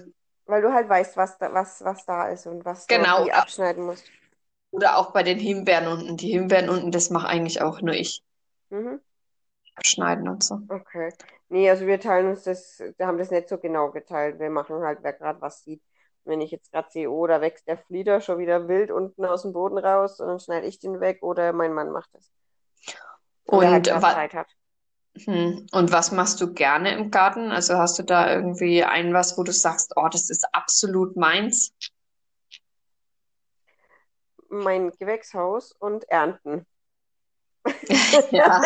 [0.48, 3.26] weil du halt weißt, was da, was, was da ist und was du genau.
[3.26, 4.12] wie abschneiden musst.
[4.72, 6.18] Oder auch bei den Himbeeren unten.
[6.18, 8.22] Die Himbeeren unten, das mache eigentlich auch nur ich.
[8.70, 9.00] Mhm.
[9.76, 10.60] Abschneiden und so.
[10.68, 11.14] Okay.
[11.52, 14.40] Nee, also wir teilen uns das, wir haben das nicht so genau geteilt.
[14.40, 15.84] Wir machen halt, wer gerade was sieht.
[16.24, 19.42] Wenn ich jetzt gerade sehe, oh, da wächst der Flieder schon wieder wild unten aus
[19.42, 22.32] dem Boden raus und dann schneide ich den weg oder mein Mann macht das.
[23.44, 24.48] Und halt wa Zeit hat.
[25.26, 27.52] hm, und was machst du gerne im Garten?
[27.52, 31.74] Also hast du da irgendwie ein was, wo du sagst, oh, das ist absolut meins?
[34.48, 36.66] Mein Gewächshaus und Ernten.
[38.32, 38.62] Ja.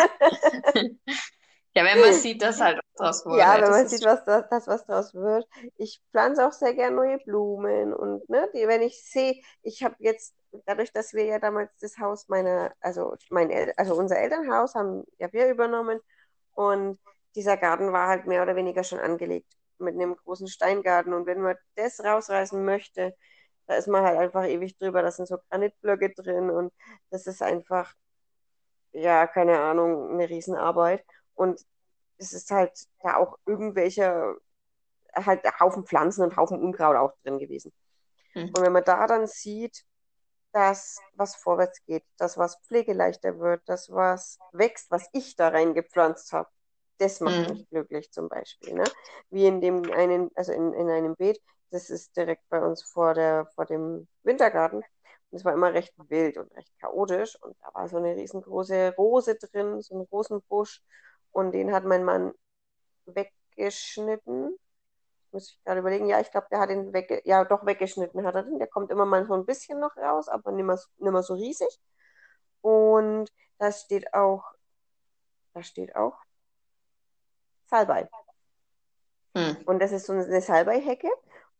[1.76, 4.48] Ja, wenn man sieht, dass halt was draus wurde, Ja, wenn man sieht, was das,
[4.48, 5.46] das, was draus wird.
[5.76, 9.96] Ich pflanze auch sehr gerne neue Blumen und ne, die, wenn ich sehe, ich habe
[9.98, 10.34] jetzt,
[10.66, 15.04] dadurch, dass wir ja damals das Haus meiner, also mein El also unser Elternhaus haben
[15.18, 16.00] ja wir übernommen
[16.54, 16.98] und
[17.34, 21.42] dieser Garten war halt mehr oder weniger schon angelegt mit einem großen Steingarten und wenn
[21.42, 23.14] man das rausreißen möchte,
[23.66, 25.02] da ist man halt einfach ewig drüber.
[25.02, 26.72] Da sind so Granitblöcke drin und
[27.10, 27.94] das ist einfach,
[28.92, 31.04] ja, keine Ahnung, eine Riesenarbeit.
[31.36, 31.60] Und
[32.18, 32.72] es ist halt
[33.02, 34.36] da auch irgendwelche,
[35.14, 37.72] halt Haufen Pflanzen und Haufen Unkraut auch drin gewesen.
[38.34, 38.54] Hm.
[38.54, 39.84] Und wenn man da dann sieht,
[40.52, 46.32] dass was vorwärts geht, dass was pflegeleichter wird, dass was wächst, was ich da reingepflanzt
[46.32, 46.50] habe,
[46.98, 47.48] das macht Hm.
[47.48, 48.74] mich glücklich zum Beispiel.
[48.74, 48.84] Ne?
[49.30, 53.14] Wie in dem einen, also in, in einem Beet, das ist direkt bei uns vor
[53.14, 54.78] der, vor dem Wintergarten.
[54.78, 57.36] Und es war immer recht wild und recht chaotisch.
[57.42, 60.82] Und da war so eine riesengroße Rose drin, so einen großen Busch.
[61.36, 62.32] Und den hat mein Mann
[63.04, 64.56] weggeschnitten.
[65.32, 66.06] Muss ich gerade überlegen.
[66.06, 68.58] Ja, ich glaube, der hat ihn wegge ja, doch weggeschnitten hat er den.
[68.58, 71.34] Der kommt immer mal so ein bisschen noch raus, aber nicht mehr, nicht mehr so
[71.34, 71.68] riesig.
[72.62, 74.44] Und da steht auch,
[75.52, 76.16] da steht auch
[77.66, 78.08] Salbei.
[79.36, 79.58] Hm.
[79.66, 81.10] Und das ist so eine Salbeihecke.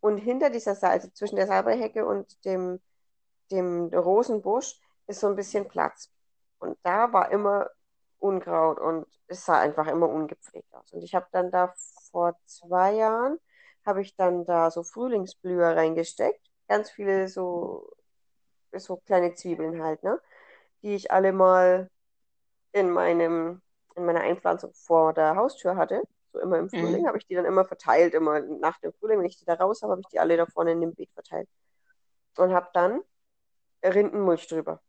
[0.01, 2.81] Und hinter dieser Salbei, also zwischen der Salbeihecke und dem,
[3.51, 6.11] dem Rosenbusch, ist so ein bisschen Platz.
[6.61, 7.69] Und da war immer
[8.19, 10.93] Unkraut und es sah einfach immer ungepflegt aus.
[10.93, 11.75] Und ich habe dann da
[12.11, 13.39] vor zwei Jahren,
[13.85, 16.41] habe ich dann da so Frühlingsblüher reingesteckt.
[16.69, 17.91] Ganz viele so,
[18.77, 20.21] so kleine Zwiebeln halt, ne?
[20.83, 21.91] Die ich alle mal
[22.73, 23.63] in meinem,
[23.97, 26.03] in meiner Einpflanzung vor der Haustür hatte.
[26.33, 27.09] So immer im Frühling Hm.
[27.09, 29.83] habe ich die dann immer verteilt, immer nach dem Frühling, wenn ich die da raus
[29.83, 31.49] habe, habe ich die alle da vorne in dem Beet verteilt.
[32.37, 33.03] Und habe dann
[33.85, 34.83] Rindenmulch drüber.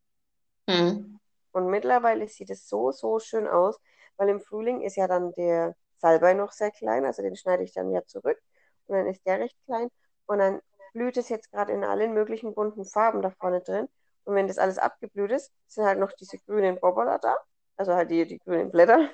[0.69, 1.16] Hm.
[1.57, 3.79] Und mittlerweile sieht es so, so schön aus,
[4.17, 7.73] weil im Frühling ist ja dann der Salbei noch sehr klein, also den schneide ich
[7.73, 8.39] dann ja zurück
[8.87, 9.89] und dann ist der recht klein
[10.27, 10.61] und dann
[10.93, 13.87] blüht es jetzt gerade in allen möglichen bunten Farben da vorne drin
[14.25, 17.35] und wenn das alles abgeblüht ist, sind halt noch diese grünen Bobberler da,
[17.77, 19.09] also halt die, die grünen Blätter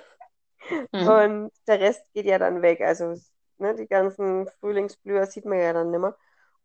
[0.93, 1.13] Hm.
[1.21, 3.15] und der Rest geht ja dann weg, also
[3.57, 6.15] ne, die ganzen Frühlingsblüher sieht man ja dann nimmer.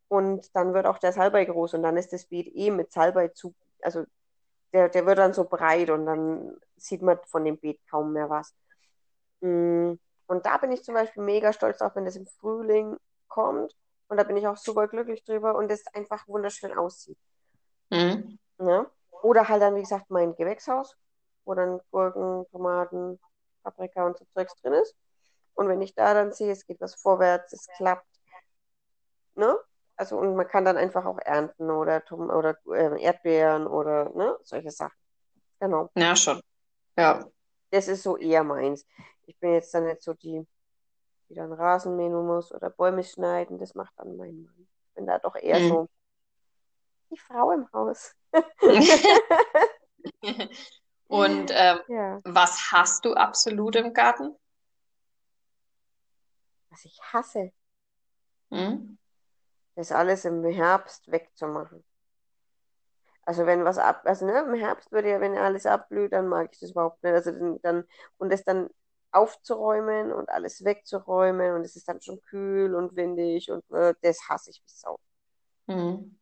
[0.08, 3.28] Und dann wird auch der Salbei groß und dann ist das Beet eh mit Salbei
[3.28, 4.04] zu, also
[4.72, 8.28] der, der wird dann so breit und dann sieht man von dem Beet kaum mehr
[8.30, 8.54] was.
[9.40, 9.94] Mm,
[10.26, 12.96] und da bin ich zum Beispiel mega stolz drauf, wenn das im Frühling
[13.28, 13.74] kommt.
[14.08, 17.18] Und da bin ich auch super glücklich drüber und es einfach wunderschön aussieht.
[17.90, 18.38] Mhm.
[18.58, 18.86] Ne?
[19.22, 20.96] Oder halt dann, wie gesagt, mein Gewächshaus,
[21.44, 23.18] wo dann Gurken, Tomaten,
[23.62, 24.94] Paprika und so Zeugs drin ist.
[25.54, 28.06] Und wenn ich da dann sehe, es geht was vorwärts, es klappt,
[29.34, 29.58] ne?
[29.98, 34.38] Also und man kann dann einfach auch ernten oder, Tom oder äh, Erdbeeren oder ne,
[34.44, 34.96] solche Sachen.
[35.58, 35.90] Genau.
[35.96, 36.40] Ja, schon.
[36.96, 37.26] Ja.
[37.70, 38.86] Das ist so eher meins.
[39.26, 40.46] Ich bin jetzt dann nicht so die,
[41.28, 43.58] die dann Rasen mähen muss oder Bäume schneiden.
[43.58, 44.68] Das macht dann mein Mann.
[44.86, 45.68] Ich bin da doch eher Mhm.
[45.68, 45.88] so
[47.10, 48.14] die Frau im Haus.
[51.08, 52.20] Und ähm, Ja.
[52.24, 54.36] was hast du absolut im Garten?
[56.70, 57.52] Was ich hasse,
[58.50, 58.98] Hm?
[59.78, 61.84] Das alles im Herbst wegzumachen.
[63.22, 66.50] Also wenn was ab, also ne, im Herbst würde ja, wenn alles abblüht, dann mag
[66.52, 67.12] ich das überhaupt nicht.
[67.12, 67.84] Also dann, dann
[68.16, 68.70] und das dann
[69.12, 74.28] aufzuräumen und alles wegzuräumen und es ist dann schon kühl und windig und äh, das
[74.28, 74.98] hasse ich wie Sau.
[75.68, 76.18] Hm.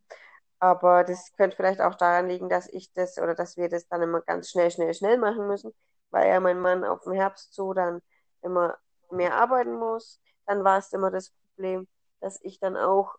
[0.59, 4.03] Aber das könnte vielleicht auch daran liegen, dass ich das oder dass wir das dann
[4.03, 5.73] immer ganz schnell, schnell, schnell machen müssen,
[6.11, 8.03] weil ja mein Mann auf dem Herbst so dann
[8.43, 8.77] immer
[9.11, 10.21] mehr arbeiten muss.
[10.45, 11.89] Dann war es immer das Problem,
[12.21, 13.17] dass ich dann auch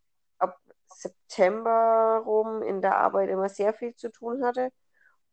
[1.02, 4.72] September rum in der Arbeit immer sehr viel zu tun hatte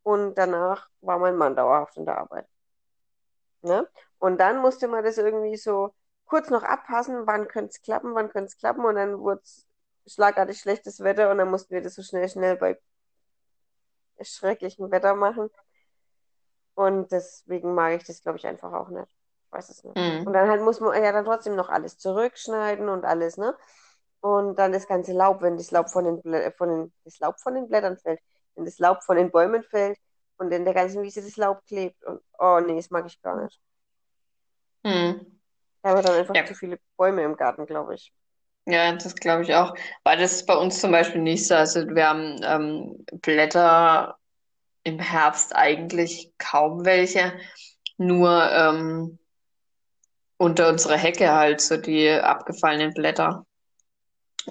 [0.02, 2.46] und danach war mein Mann dauerhaft in der Arbeit.
[3.62, 3.88] Ne?
[4.18, 5.94] Und dann musste man das irgendwie so
[6.26, 9.66] kurz noch abpassen, wann könnte es klappen, wann könnte es klappen und dann wurde es
[10.06, 12.78] schlagartig schlechtes Wetter und dann mussten wir das so schnell, schnell bei
[14.22, 15.50] schrecklichem Wetter machen.
[16.74, 19.06] Und deswegen mag ich das, glaube ich, einfach auch nicht.
[19.46, 19.96] Ich weiß es nicht.
[19.96, 20.32] Und Hm.
[20.32, 23.56] dann halt muss man ja dann trotzdem noch alles zurückschneiden und alles, ne?
[24.24, 27.38] Und dann das ganze Laub, wenn das Laub von den, Blä von den, das Laub
[27.40, 28.20] von den Blättern fällt,
[28.54, 29.98] wenn das Laub von den Bäumen fällt
[30.38, 32.02] und in der ganzen Wiese das Laub klebt.
[32.04, 33.60] Und oh nee, das mag ich gar nicht.
[34.84, 35.40] Hm.
[35.82, 36.46] Da haben wir dann einfach Ja.
[36.46, 38.12] zu viele Bäume im Garten, glaube ich.
[38.66, 39.74] Ja, das glaube ich auch.
[40.04, 41.54] Weil das ist bei uns zum Beispiel nicht so.
[41.54, 44.16] Also wir haben ähm, Blätter
[44.84, 47.34] im Herbst eigentlich kaum welche.
[47.98, 49.18] Nur ähm,
[50.38, 53.44] unter unserer Hecke halt so die abgefallenen Blätter.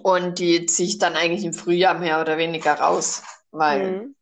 [0.02, 3.24] Und die ziehe ich dann eigentlich im Frühjahr mehr oder weniger raus.
[3.52, 4.14] Weil, Mhm.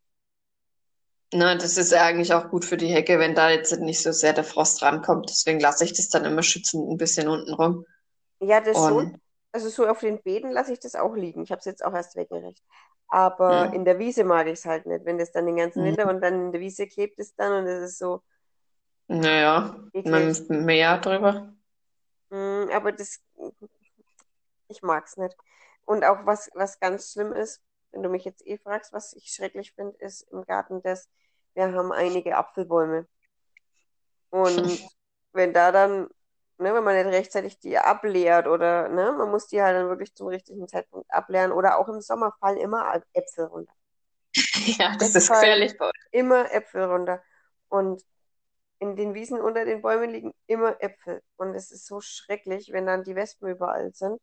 [1.34, 4.34] ne, das ist eigentlich auch gut für die Hecke, wenn da jetzt nicht so sehr
[4.34, 5.30] der Frost rankommt.
[5.30, 7.86] Deswegen lasse ich das dann immer schützend ein bisschen unten rum.
[8.40, 9.04] Ja, das schon.
[9.04, 11.44] Und Also so auf den Beeten lasse ich das auch liegen.
[11.44, 12.64] Ich habe es jetzt auch erst weggerecht.
[13.08, 15.84] Aber hm, in der Wiese mag ich es halt nicht, wenn das dann den ganzen
[15.84, 18.22] Winter hm, und dann in der Wiese klebt es dann und es ist so
[19.10, 21.54] naja, mit Meer drüber.
[22.30, 23.22] Mm, aber das,
[24.70, 25.36] ich mag es nicht.
[25.92, 29.26] Und auch was, was ganz schlimm ist, wenn du mich jetzt eh fragst, was ich
[29.26, 31.10] schrecklich finde, ist im Garten, dass
[31.54, 33.10] wir haben einige Apfelbäume.
[34.30, 34.56] Und
[35.34, 36.08] wenn da dann,
[36.60, 40.16] ne, wenn man nicht rechtzeitig die ableert oder, ne, man muss die halt dann wirklich
[40.16, 43.74] zum richtigen Zeitpunkt ableeren oder auch im Sommer fallen immer Äpfel runter.
[44.78, 47.22] Ja, das Es ist gefährlich bei immer Äpfel runter.
[47.68, 48.02] Und
[48.80, 51.22] in den Wiesen unter den Bäumen liegen immer Äpfel.
[51.36, 54.22] Und es ist so schrecklich, wenn dann die Wespen überall sind.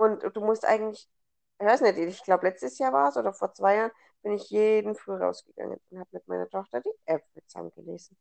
[0.00, 1.06] Und du musst eigentlich,
[1.58, 3.90] ich weiß nicht, ich glaube letztes Jahr war es oder vor zwei Jahren,
[4.22, 8.16] bin ich jeden Früh rausgegangen und habe mit meiner Tochter die Äpfel zusammengelesen.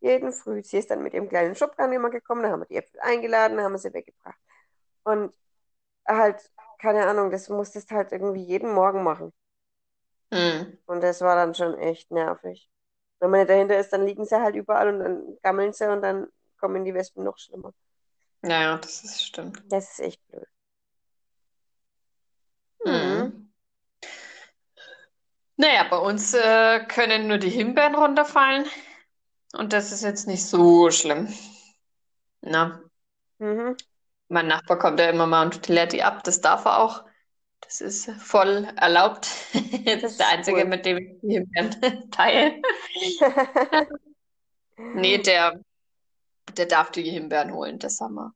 [0.00, 0.62] Jeden Früh.
[0.62, 3.58] Sie ist dann mit ihrem kleinen Schubkarren immer gekommen, da haben wir die Äpfel eingeladen,
[3.58, 4.38] da haben wir sie weggebracht.
[5.04, 5.36] Und
[6.08, 9.34] halt, keine Ahnung, das musstest halt irgendwie jeden Morgen machen.
[10.32, 10.78] Hm.
[10.86, 12.70] Und das war dann schon echt nervig.
[13.18, 16.00] Wenn man nicht dahinter ist, dann liegen sie halt überall und dann gammeln sie und
[16.00, 16.28] dann
[16.58, 17.74] kommen die Wespen noch schlimmer.
[18.40, 19.62] Naja, das ist stimmt.
[19.68, 20.48] Das ist echt blöd.
[22.84, 22.92] Hm.
[22.92, 23.50] Hm.
[25.56, 28.64] Naja, bei uns äh, können nur die Himbeeren runterfallen
[29.54, 31.28] und das ist jetzt nicht so schlimm.
[32.42, 32.82] Na,
[33.40, 33.74] Mhm.
[34.28, 37.04] mein Nachbar kommt ja immer mal und leert die ab, das darf er auch.
[37.62, 39.28] Das ist voll erlaubt.
[39.84, 40.66] Das ist der einzige, cool.
[40.66, 42.60] mit dem ich die Himbeeren teile.
[44.92, 45.60] Nee, der,
[46.56, 48.34] der darf die Himbeeren holen, das haben wir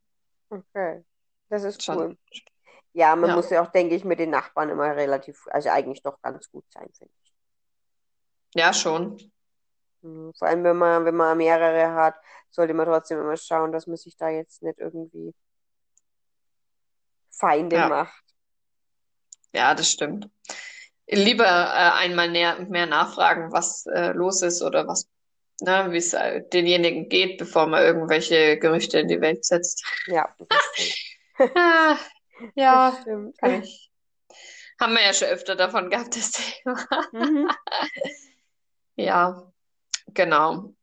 [0.49, 1.03] Okay,
[1.49, 1.97] das ist schon.
[1.97, 2.17] cool.
[2.95, 3.35] Ja, man Ja.
[3.35, 6.63] muss ja auch, denke ich, mit den Nachbarn immer relativ, also eigentlich doch ganz gut
[6.71, 7.33] sein, finde ich.
[8.55, 9.17] Ja, schon.
[10.01, 10.33] Mhm.
[10.37, 12.15] Vor allem, wenn man, wenn man mehrere hat,
[12.49, 15.33] sollte man trotzdem immer schauen, dass man sich da jetzt nicht irgendwie
[17.31, 18.23] Feinde Ja, macht.
[19.53, 20.29] ja, das stimmt.
[21.07, 25.07] Lieber äh, einmal näher, mehr nachfragen, was äh, los ist oder was,
[25.61, 29.85] ne, wie es äh, denjenigen geht, bevor man irgendwelche Gerüchte in die Welt setzt.
[30.07, 30.33] Ja,
[32.39, 33.37] Ah, Das ja, stimmt.
[33.39, 33.91] kann ich.
[34.79, 36.85] Haben wir ja schon öfter davon gehabt, das Thema.
[37.11, 37.49] Mhm.
[38.97, 39.51] Ja,
[40.13, 40.75] genau.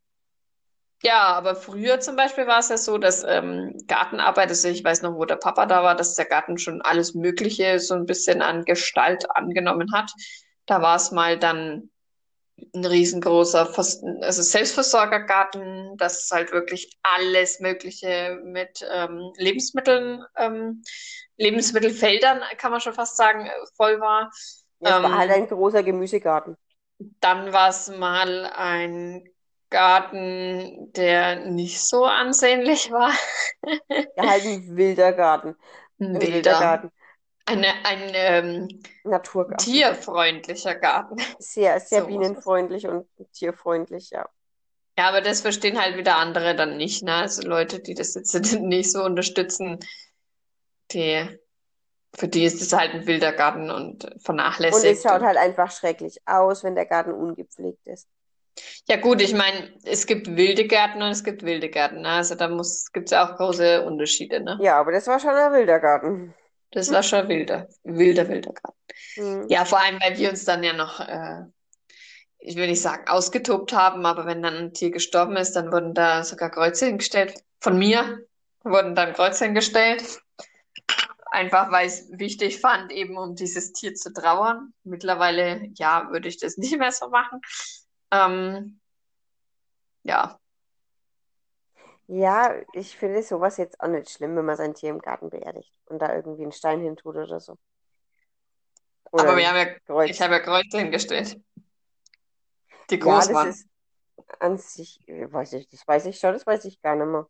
[1.01, 5.01] Ja, aber früher zum Beispiel war es ja so, dass ähm, Gartenarbeit, also ich weiß
[5.01, 8.41] noch, wo der Papa da war, dass der Garten schon alles Mögliche so ein bisschen
[8.41, 10.11] an Gestalt angenommen hat.
[10.65, 11.89] Da war es mal dann
[12.73, 20.83] ein riesengroßer, Vers- also Selbstversorgergarten, dass halt wirklich alles Mögliche mit ähm, Lebensmitteln, ähm,
[21.37, 24.31] Lebensmittelfeldern, kann man schon fast sagen, voll war.
[24.81, 26.57] Ja, es war halt Ähm, ein großer Gemüsegarten.
[27.19, 29.23] dann war es mal ein
[29.69, 33.11] Garten, der nicht so ansehnlich war.
[34.15, 35.55] Ja, halt ein wilder Garten.
[35.99, 36.91] Ein wilder wilder, Garten.
[37.45, 39.79] eine, ein ähm, Naturgarten.
[39.83, 41.17] tierfreundlicher Garten.
[41.37, 44.27] Sehr, sehr So bienenfreundlich und tierfreundlich, ja.
[44.97, 47.13] Ja, aber das verstehen halt wieder andere dann nicht, ne?
[47.15, 49.79] Also Leute, die das jetzt nicht so unterstützen,
[50.93, 51.27] die,
[52.15, 55.03] für die ist es halt ein wilder Garten und Und es vernachlässigt.
[55.03, 58.07] schaut halt einfach schrecklich aus, wenn der Garten ungepflegt ist.
[58.87, 62.09] ja gut, ich meine, es gibt wilde Gärten und es gibt wilde Gärten, ne?
[62.09, 62.47] Also da
[62.93, 64.57] gibt's ja auch große Unterschiede, ne?
[64.61, 66.33] Ja, aber das war schon ein wilder Garten.
[66.71, 68.77] Das war schon wilder, wilder, wilder Garten.
[69.15, 69.47] Hm.
[69.47, 71.43] Ja, vor allem, weil wir uns dann ja noch, äh,
[72.39, 75.93] ich will nicht sagen, ausgetobt haben, aber wenn dann ein Tier gestorben ist, dann wurden
[75.93, 77.35] da sogar Kreuze hingestellt.
[77.59, 78.25] Von mir
[78.63, 80.22] wurden dann Kreuze hingestellt.
[81.33, 84.73] Einfach weil ich es wichtig fand, eben um dieses Tier zu trauern.
[84.83, 87.41] Mittlerweile, ja, würde ich das nicht mehr so machen.
[88.11, 88.79] Ähm,
[90.03, 90.39] ja,
[92.07, 95.73] Ja, ich finde sowas jetzt auch nicht schlimm, wenn man sein Tier im Garten beerdigt
[95.85, 97.57] und da irgendwie einen Stein hin tut oder so.
[99.11, 99.67] Oder aber wir haben ja,
[100.05, 100.21] ich Kreuz.
[100.21, 101.39] habe ja Kreuze hingestellt,
[102.89, 103.43] die Ja, groß das waren.
[103.43, 103.67] ist
[104.39, 107.27] an sich, weiß ich, das weiß ich schon, das weiß ich gar nicht mehr.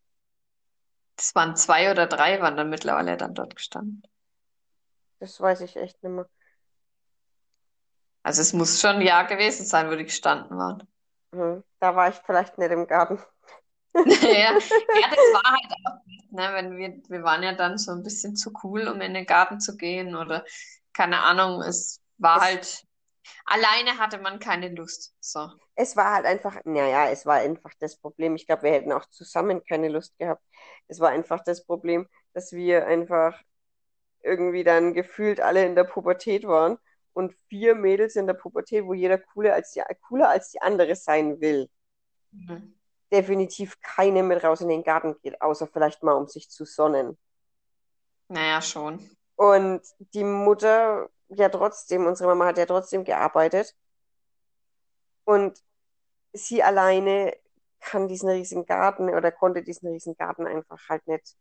[1.15, 4.04] Das waren zwei oder drei, waren dann mittlerweile dann dort gestanden.
[5.19, 6.30] Das weiß ich echt nicht mehr.
[8.21, 10.86] Also es muss schon ein Jahr gewesen sein, wo die gestanden waren.
[11.34, 11.63] Hm.
[11.80, 13.19] Da war ich vielleicht nicht im Garten.
[14.06, 14.54] Ja,
[14.93, 16.49] ja, das war halt auch nicht, ne?
[16.54, 19.60] Wenn wir, wir waren ja dann so ein bisschen zu cool, um in den Garten
[19.60, 20.45] zu gehen oder
[20.93, 22.84] keine Ahnung, es war Es, halt,
[23.45, 25.15] alleine hatte man keine Lust.
[25.19, 25.49] So.
[25.75, 28.36] es war halt einfach, naja, es war einfach das Problem.
[28.36, 30.43] Ich glaube, wir hätten auch zusammen keine Lust gehabt.
[30.88, 33.39] Es war einfach das Problem, dass wir einfach
[34.21, 36.77] irgendwie dann gefühlt alle in der Pubertät waren
[37.13, 40.95] und vier Mädels in der Pubertät, wo jeder cooler als die, cooler als die andere
[40.95, 41.69] sein will.
[42.31, 42.75] Mhm.
[43.12, 47.17] Definitiv keine mit raus in den Garten geht, außer vielleicht mal, um sich zu sonnen.
[48.29, 49.07] Naja, schon.
[49.36, 49.81] Und
[50.13, 53.75] die Mutter, ja trotzdem, unsere Mama hat ja trotzdem gearbeitet
[55.25, 55.62] und
[56.33, 57.36] sie alleine
[57.81, 61.36] kann diesen riesen Garten oder konnte diesen riesen Garten einfach halt nicht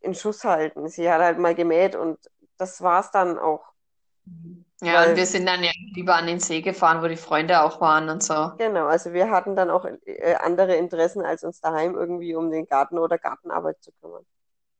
[0.00, 0.88] in Schuss halten.
[0.88, 2.18] Sie hat halt mal gemäht und
[2.56, 3.64] das war's dann auch,
[4.80, 7.62] Ja, und wir weil sind dann ja lieber an den See gefahren, wo die Freunde
[7.62, 8.52] auch waren und so.
[8.56, 12.66] genau, also wir hatten dann auch äh, andere Interessen, als uns daheim irgendwie um den
[12.66, 14.24] Garten oder Gartenarbeit zu kümmern.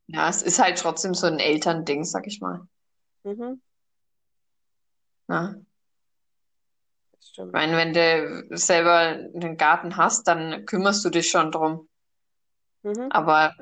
[0.06, 2.66] Ja, es ist halt trotzdem so ein Elternding, sag ich mal.
[3.24, 3.60] Mhm,
[5.28, 5.64] Ne?
[7.12, 7.52] das Ich stimmt.
[7.52, 11.88] meine, wenn du selber einen Garten hast, dann kümmerst du dich schon drum.
[12.84, 13.54] Mhm, Aber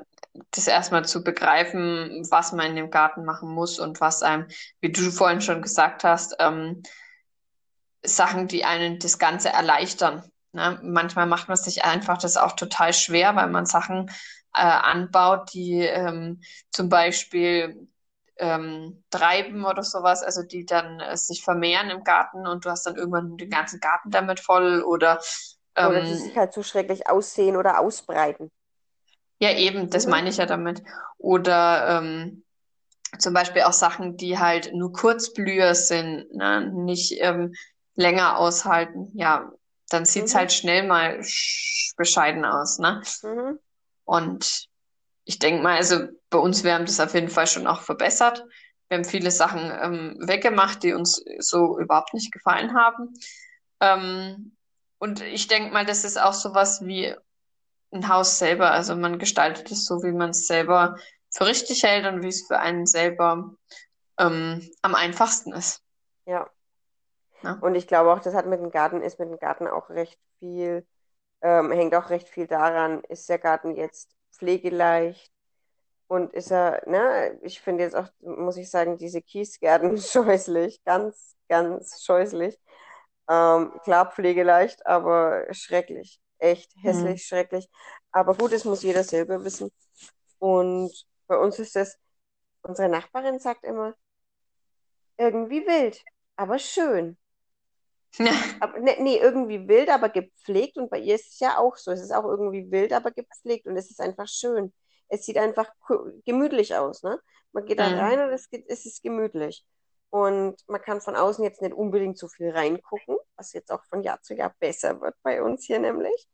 [0.51, 4.47] das erstmal zu begreifen, was man in dem Garten machen muss und was einem,
[4.81, 6.83] wie du vorhin schon gesagt hast, ähm,
[8.03, 10.23] Sachen, die einen das Ganze erleichtern.
[10.53, 10.79] Ne?
[10.83, 14.09] Manchmal macht man sich einfach das auch total schwer, weil man Sachen
[14.53, 16.41] äh, anbaut, die ähm,
[16.71, 17.87] zum Beispiel
[18.39, 22.85] ähm, treiben oder sowas, also die dann äh, sich vermehren im Garten und du hast
[22.85, 25.19] dann irgendwann den ganzen Garten damit voll oder
[25.79, 28.51] oder die ähm, sich halt so schrecklich aussehen oder ausbreiten.
[29.39, 30.81] ja eben, das Mhm, meine ich ja damit.
[31.17, 32.43] Oder ähm,
[33.19, 36.71] zum Beispiel auch Sachen, die halt nur Kurzblüher sind, ne?
[36.73, 37.53] Nicht ähm,
[37.95, 39.11] länger aushalten.
[39.15, 39.51] Ja,
[39.89, 43.01] dann sieht's mhm, halt schnell mal sch- bescheiden aus, ne?
[43.23, 43.57] mhm,
[44.05, 44.66] Und
[45.27, 48.45] ich denke mal, also bei uns, wir haben das auf jeden Fall schon auch verbessert.
[48.87, 53.13] Wir haben viele Sachen ähm, weggemacht, die uns so überhaupt nicht gefallen haben.
[53.81, 54.55] Ähm,
[54.99, 57.13] und ich denke mal, das ist auch sowas wie
[57.91, 58.71] ein Haus selber.
[58.71, 60.95] Also man gestaltet es so, wie man es selber
[61.29, 63.53] für richtig hält und wie es für einen selber
[64.17, 65.83] ähm, am einfachsten ist.
[66.25, 66.49] ja.
[67.43, 67.57] Ne?
[67.61, 70.17] Und ich glaube auch, das hat mit dem Garten, ist mit dem Garten auch recht
[70.39, 70.87] viel,
[71.41, 75.31] ähm, hängt auch recht viel daran, ist der Garten jetzt pflegeleicht
[76.07, 81.35] und ist er, ne, ich finde jetzt auch, muss ich sagen, diese Kiesgärten scheußlich, ganz,
[81.49, 82.59] ganz scheußlich.
[83.29, 86.21] Ähm, klar, pflegeleicht, aber schrecklich.
[86.39, 86.83] Echt Hm.
[86.83, 87.69] hässlich, schrecklich.
[88.11, 89.71] Aber gut, das muss jeder selber wissen.
[90.39, 90.91] Und
[91.27, 91.97] Bei uns ist das,
[92.63, 93.95] unsere Nachbarin sagt immer,
[95.17, 96.03] irgendwie wild,
[96.37, 97.17] aber schön.
[98.59, 100.77] Aber, ne, nee, irgendwie wild, aber gepflegt.
[100.77, 101.91] Und bei ihr ist es ja auch so.
[101.91, 103.67] Es ist auch irgendwie wild, aber gepflegt.
[103.67, 104.73] Und es ist einfach schön.
[105.09, 105.69] Es sieht einfach
[106.25, 107.19] gemütlich aus, ne?
[107.53, 107.89] Man geht da Mhm.
[107.89, 109.65] rein und es, geht, es ist gemütlich.
[110.09, 114.03] Und man kann von außen jetzt nicht unbedingt so viel reingucken, was jetzt auch von
[114.03, 116.27] Jahr zu Jahr besser wird bei uns hier nämlich.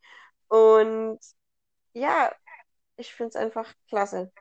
[0.49, 1.19] Und
[1.93, 2.34] ja,
[2.97, 4.31] ich finde es einfach klasse.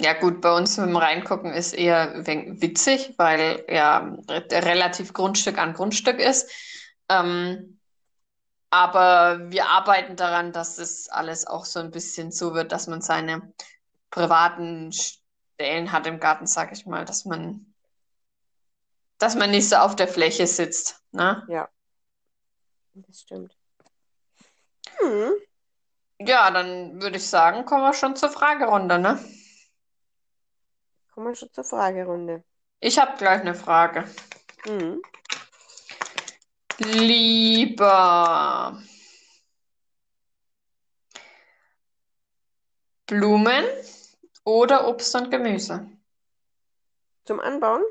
[0.00, 3.98] Ja gut, bei uns mit dem Reingucken ist eher witzig, weil ja
[4.28, 6.50] re- relativ Grundstück an Grundstück ist.
[7.08, 7.78] Ähm,
[8.70, 13.00] aber wir arbeiten daran, dass es alles auch so ein bisschen so wird, dass man
[13.02, 13.52] seine
[14.10, 17.74] privaten Stellen hat im Garten, sag ich mal, dass man,
[19.18, 21.44] dass man nicht so auf der Fläche sitzt, ne?
[21.48, 21.68] Ja,
[22.94, 23.56] das stimmt.
[24.98, 25.32] Hm,
[26.20, 29.18] Ja, dann würde ich sagen, kommen wir schon zur Fragerunde, ne?
[31.10, 32.44] Kommen wir schon zur Fragerunde.
[32.80, 34.04] Ich habe gleich eine Frage.
[34.64, 35.02] Hm.
[36.78, 38.00] Lieber
[43.06, 43.66] Blumen
[44.44, 45.86] oder Obst und Gemüse?
[47.24, 47.82] Zum Anbauen?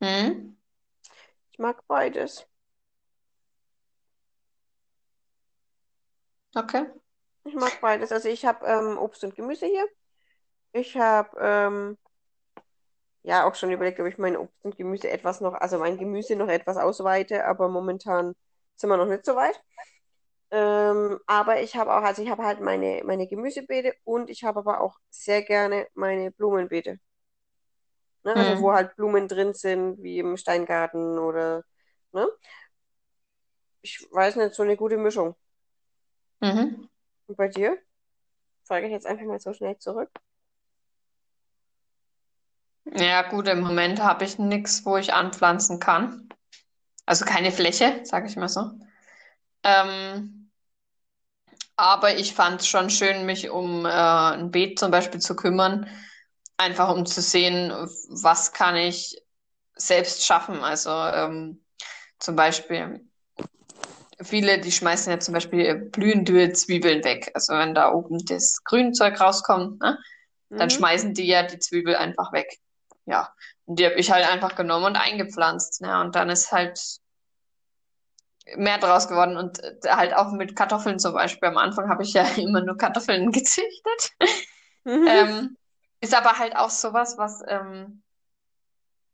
[0.00, 0.56] Hm?
[1.50, 2.46] Ich mag beides.
[6.54, 6.86] Okay.
[7.44, 8.12] Ich mag beides.
[8.12, 9.88] Also ich habe ähm, Obst und Gemüse hier.
[10.72, 11.98] Ich habe ähm,
[13.22, 16.36] ja auch schon überlegt, ob ich mein Obst und Gemüse etwas noch, also mein Gemüse
[16.36, 18.34] noch etwas ausweite, aber momentan
[18.76, 19.60] sind wir noch nicht so weit.
[20.50, 24.60] Ähm, aber ich habe auch, also ich habe halt meine, meine Gemüsebeete und ich habe
[24.60, 27.00] aber auch sehr gerne meine Blumenbeete.
[28.24, 28.36] Ne?
[28.36, 28.72] Also wo Hm.
[28.72, 31.64] halt Blumen drin sind, wie im Steingarten oder,
[32.12, 32.28] ne?
[33.80, 35.36] Ich weiß nicht, so eine gute Mischung.
[36.40, 36.88] Mhm.
[37.26, 37.78] Und bei dir?
[38.64, 40.10] Frage ich jetzt einfach mal so schnell zurück.
[42.84, 46.28] Ja, gut, im Moment habe ich nichts, wo ich anpflanzen kann.
[47.06, 48.70] Also keine Fläche, sage ich mal so.
[49.64, 50.50] Ähm,
[51.76, 55.88] aber ich fand es schon schön, mich um äh, ein Beet zum Beispiel zu kümmern,
[56.56, 57.70] einfach um zu sehen,
[58.08, 59.20] was kann ich
[59.76, 60.62] selbst schaffen.
[60.62, 61.64] Also ähm,
[62.18, 63.00] zum Beispiel
[64.22, 67.30] viele, die schmeißen ja zum Beispiel blühende Zwiebeln weg.
[67.34, 69.98] Also wenn da oben das Grünzeug rauskommt, ne,
[70.56, 70.76] dann Mhm.
[70.76, 72.58] schmeißen die ja die Zwiebel einfach weg.
[73.04, 73.34] Ja,
[73.66, 75.80] und die habe ich halt einfach genommen und eingepflanzt.
[75.82, 76.78] Ne, und dann ist halt
[78.56, 81.48] mehr draus geworden und äh, halt auch mit Kartoffeln zum Beispiel.
[81.48, 84.10] Am Anfang habe ich ja immer nur Kartoffeln gezüchtet.
[84.84, 85.06] Mhm.
[85.08, 85.56] Ähm,
[86.00, 88.02] ist aber halt auch sowas, was ähm,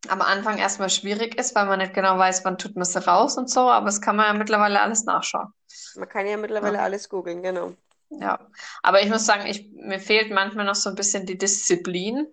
[0.09, 3.36] am Anfang erstmal schwierig ist, weil man nicht genau weiß, wann tut man sie raus
[3.36, 5.53] und so, aber das kann man ja mittlerweile alles nachschauen.
[5.97, 6.84] Man kann ja mittlerweile Ja.
[6.84, 7.74] alles googeln, genau.
[8.11, 8.39] Ja,
[8.83, 12.27] aber ich muss sagen, ich, mir fehlt manchmal noch so ein bisschen die Disziplin,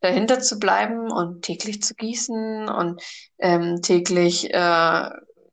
[0.00, 3.00] dahinter zu bleiben und täglich zu gießen und
[3.38, 5.10] ähm, täglich äh,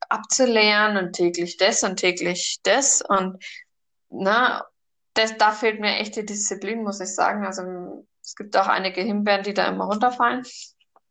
[0.10, 3.44] abzuleeren und täglich das und täglich das und
[4.10, 4.66] na,
[5.14, 7.46] das, da fehlt mir echt die Disziplin, muss ich sagen.
[7.46, 10.44] Also es gibt auch einige Himbeeren, die da immer runterfallen,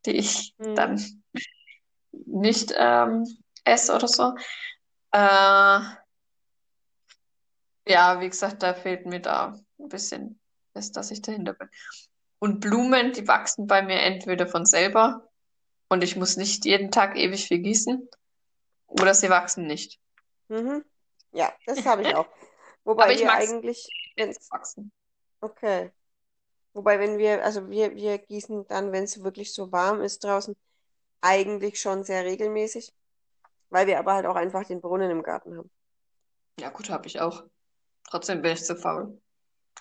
[0.06, 0.74] die ich Mhm.
[0.74, 1.22] dann
[2.26, 3.24] nicht ähm,
[3.64, 4.34] esse oder so.
[5.12, 5.80] Äh,
[7.86, 10.40] ja, wie gesagt, da fehlt mir da ein bisschen
[10.74, 11.68] das, dass ich dahinter bin.
[12.38, 15.28] Und Blumen, die wachsen bei mir entweder von selber
[15.88, 18.08] und ich muss nicht jeden Tag ewig viel gießen
[18.86, 19.98] oder sie wachsen nicht.
[20.48, 20.84] Mhm.
[21.32, 22.28] Ja, das habe ich auch.
[22.84, 24.92] Wobei ich wir eigentlich, wenn wenn, sie wachsen.
[25.40, 25.90] okay.
[26.72, 30.54] Wobei, wenn wir, also wir, wir gießen dann, wenn es wirklich so warm ist draußen,
[31.22, 32.92] eigentlich schon sehr regelmäßig,
[33.70, 35.70] weil wir aber halt auch einfach den Brunnen im Garten haben.
[36.60, 37.44] Ja, gut, habe ich auch.
[38.10, 39.20] Trotzdem bin ich zu faul.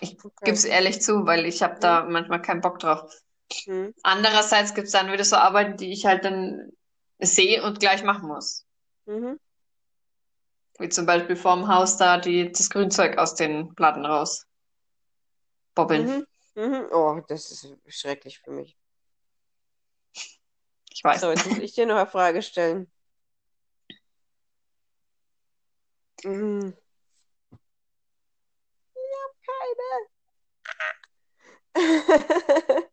[0.02, 0.52] Ich gebe Okay.
[0.52, 1.80] es ehrlich zu, weil ich habe Mhm.
[1.80, 3.14] da manchmal keinen Bock drauf.
[3.66, 3.94] Mhm.
[4.04, 6.72] Andererseits gibt es dann wieder so Arbeiten, die ich halt dann
[7.20, 8.66] sehe und gleich machen muss.
[9.06, 9.40] Mhm.
[10.80, 14.46] Wie zum Beispiel vorm Haus da die, das Grünzeug aus den Platten raus.
[15.74, 16.26] Bobbeln.
[16.56, 16.56] Mhm.
[16.56, 16.88] Mhm.
[16.92, 18.76] Oh, das ist schrecklich für mich.
[20.92, 21.22] Ich weiß.
[21.22, 22.92] So, jetzt muss ich dir noch eine Frage stellen.
[26.24, 26.74] Mhm.
[29.76, 30.00] Keine.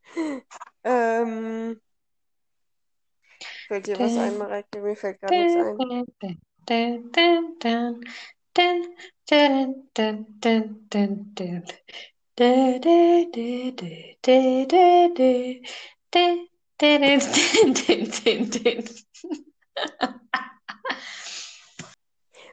[0.85, 1.81] Ähm,
[3.69, 4.81] fällt dir was ein, Mareike?
[4.81, 5.79] Mir fällt gerade nichts ein.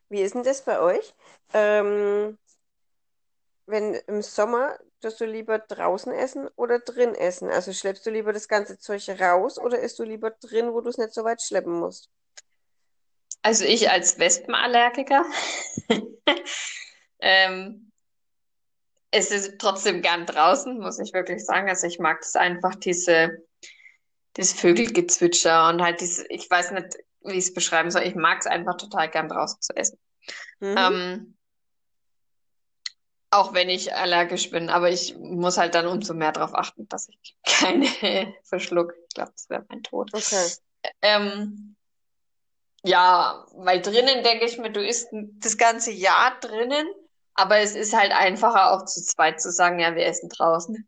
[0.10, 1.14] Wie ist denn das bei euch?
[1.54, 2.38] Ähm,
[3.70, 7.50] wenn im Sommer, tust du lieber draußen essen oder drin essen?
[7.50, 10.90] Also schleppst du lieber das ganze Zeug raus oder isst du lieber drin, wo du
[10.90, 12.10] es nicht so weit schleppen musst?
[13.42, 15.24] Also ich als Wespenallergiker
[17.20, 17.90] ähm,
[19.12, 21.70] es ist trotzdem gern draußen, muss ich wirklich sagen.
[21.70, 23.44] Also ich mag das einfach, diese,
[24.34, 28.04] das Vögelgezwitscher und halt diese, ich weiß nicht, wie ich es beschreiben soll.
[28.04, 29.98] Ich mag es einfach total gern draußen zu essen.
[30.60, 30.76] Mhm.
[30.78, 31.38] Ähm,
[33.32, 37.10] auch wenn ich allergisch bin, aber ich muss halt dann umso mehr darauf achten, dass
[37.10, 38.94] ich keine verschluck.
[39.08, 40.12] Ich glaube, das wäre mein Tod.
[40.14, 40.52] Okay.
[41.02, 41.76] Ähm,
[42.84, 46.88] ja, weil drinnen denke ich mir, du isst das ganze Jahr drinnen,
[47.34, 50.88] aber es ist halt einfacher auch zu zweit zu sagen, ja, wir essen draußen.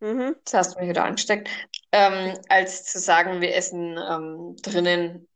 [0.00, 0.36] Mhm.
[0.44, 1.48] Das hast du mich wieder angesteckt.
[1.90, 5.26] Ähm, als zu sagen, wir essen ähm, drinnen.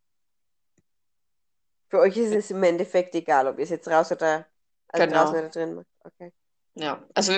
[1.89, 4.45] Für euch ist es im Endeffekt egal, ob ihr es jetzt raus oder
[4.91, 5.23] also Genau.
[5.23, 5.87] draußen oder drin macht.
[6.03, 6.33] Okay.
[6.75, 7.33] Ja, also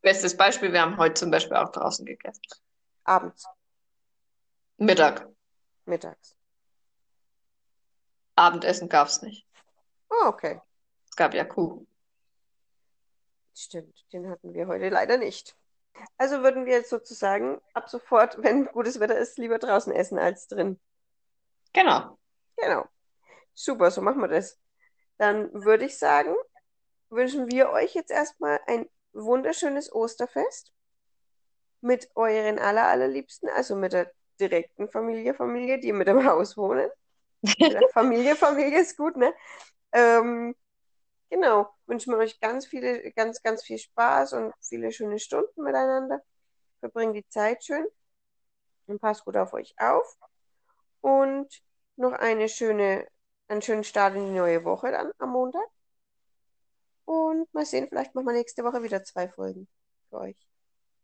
[0.00, 2.42] bestes Beispiel, wir haben heute zum Beispiel auch draußen gegessen.
[3.04, 3.44] Abends,
[4.76, 5.26] Mittag.
[5.86, 6.36] mittags.
[8.36, 9.46] Abendessen gab's nicht.
[10.10, 10.60] Oh, okay.
[11.08, 11.86] Es gab ja Kuchen.
[13.54, 15.56] Stimmt, den hatten wir heute leider nicht.
[16.16, 20.46] Also würden wir jetzt sozusagen ab sofort, wenn gutes Wetter ist, lieber draußen essen als
[20.46, 20.78] drin.
[21.72, 22.18] Genau.
[22.56, 22.86] Genau.
[23.54, 24.58] Super, so machen wir das.
[25.16, 26.36] Dann würde ich sagen,
[27.10, 30.72] wünschen wir euch jetzt erstmal ein wunderschönes Osterfest
[31.80, 36.90] mit euren aller, allerliebsten, also mit der direkten Familie, Familie, die mit im Haus wohnen.
[37.92, 39.32] Familie, Familie ist gut, ne?
[39.92, 40.54] Ähm,
[41.30, 46.20] genau, wünschen wir euch ganz viele, ganz, ganz viel Spaß und viele schöne Stunden miteinander.
[46.80, 47.86] Verbringt die Zeit schön
[48.86, 50.16] und passt gut auf euch auf.
[51.00, 51.48] Und
[51.96, 53.06] noch eine schöne,
[53.48, 55.66] einen schönen Start in die neue Woche dann am Montag.
[57.08, 59.66] Und mal sehen, vielleicht machen wir nächste Woche wieder zwei Folgen
[60.10, 60.36] für euch.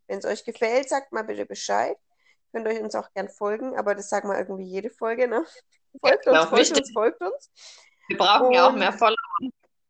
[0.06, 1.96] Wenn es euch gefällt, sagt mal bitte Bescheid.
[2.52, 5.46] Könnt euch uns auch gern folgen, aber das sagen wir irgendwie jede Folge, ne?
[6.02, 6.78] Folgt uns, folgt wichtig.
[6.82, 7.50] uns, folgt uns.
[8.08, 9.16] Wir brauchen ja auch Und- mehr Follower.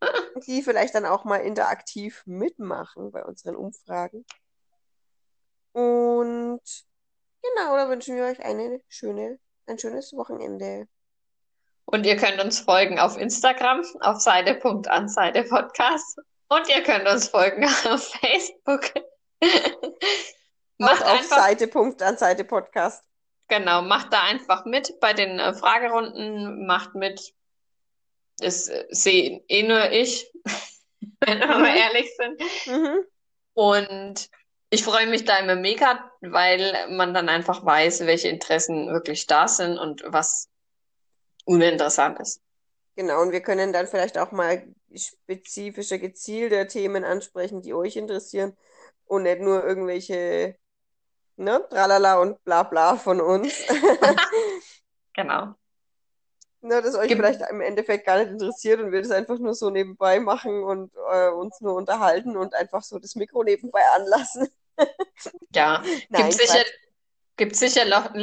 [0.46, 4.24] Die vielleicht dann auch mal interaktiv mitmachen bei unseren Umfragen.
[5.72, 6.60] Und
[7.42, 10.86] genau, da wünschen wir euch eine schöne, ein schönes Wochenende.
[11.86, 16.18] Und ihr könnt uns folgen auf Instagram, auf Seite.anseite-Podcast.
[16.48, 18.92] Und ihr könnt uns folgen auf Facebook.
[20.78, 23.02] Macht auf einfach, Seite Punkt an Seite Podcast.
[23.48, 27.32] genau, macht da einfach mit bei den äh, Fragerunden, macht mit.
[28.38, 30.30] Das äh, sehe eh nur ich,
[31.20, 31.62] wenn wir Mhm.
[31.62, 32.42] mal ehrlich sind.
[32.66, 33.04] Mhm.
[33.54, 34.28] Und
[34.70, 39.46] ich freue mich da immer mega, weil man dann einfach weiß, welche Interessen wirklich da
[39.46, 40.48] sind und was
[41.44, 42.40] uninteressant ist.
[42.96, 48.56] Genau, und wir können dann vielleicht auch mal spezifische, gezielte Themen ansprechen, die euch interessieren
[49.06, 50.56] und nicht nur irgendwelche,
[51.36, 53.52] ne, Tralala und bla bla von uns.
[55.16, 55.54] Genau.
[56.60, 59.54] Ne, das euch Gibt- vielleicht im Endeffekt gar nicht interessiert und wir das einfach nur
[59.54, 64.48] so nebenbei machen und äh, uns nur unterhalten und einfach so das Mikro nebenbei anlassen.
[65.54, 66.64] Ja, Nein, gibt sicher,
[67.36, 68.14] gibt sicher noch,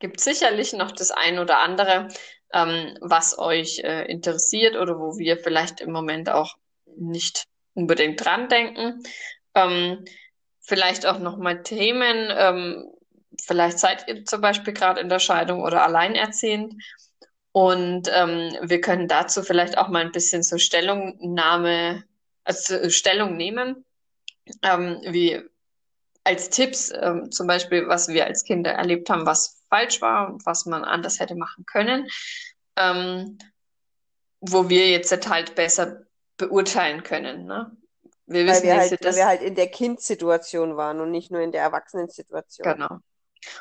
[0.00, 2.08] gibt sicherlich noch das ein oder andere,
[2.52, 6.56] ähm, was euch äh, interessiert oder wo wir vielleicht im Moment auch
[6.96, 7.44] nicht
[7.74, 9.02] unbedingt dran denken.
[9.54, 10.04] Ähm,
[10.60, 12.28] vielleicht auch nochmal Themen.
[12.36, 12.90] Ähm,
[13.40, 16.74] vielleicht seid ihr zum Beispiel gerade in der Scheidung oder alleinerziehend.
[17.52, 22.04] Und ähm, wir können dazu vielleicht auch mal ein bisschen so Stellungnahme,
[22.44, 23.84] also Stellung nehmen,
[24.62, 25.42] ähm, wie
[26.22, 30.44] als Tipps, ähm, zum Beispiel, was wir als Kinder erlebt haben, was falsch war und
[30.44, 32.08] was man anders hätte machen können,
[32.76, 33.38] ähm,
[34.40, 36.02] wo wir jetzt halt besser
[36.36, 37.46] beurteilen können.
[37.46, 37.76] Ne?
[38.26, 41.30] Wir Weil wissen wir halt, weil dass, wir halt in der Kindsituation waren und nicht
[41.30, 42.64] nur in der Erwachsenensituation.
[42.64, 42.98] genau.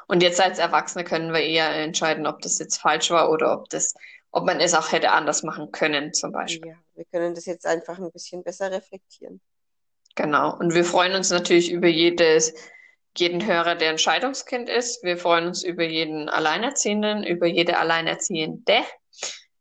[0.08, 3.70] Und jetzt als Erwachsene können wir eher entscheiden, ob das jetzt falsch war oder ob
[3.70, 3.94] das,
[4.32, 6.72] ob man es auch hätte anders machen können, zum Beispiel.
[6.72, 9.40] Ja, wir können das jetzt einfach ein bisschen besser reflektieren.
[10.16, 10.56] Genau.
[10.58, 12.54] Und wir freuen uns natürlich über jedes,
[13.18, 15.04] jeden Hörer, der ein Scheidungskind ist.
[15.04, 18.80] Wir freuen uns über jeden Alleinerziehenden, über jede Alleinerziehende.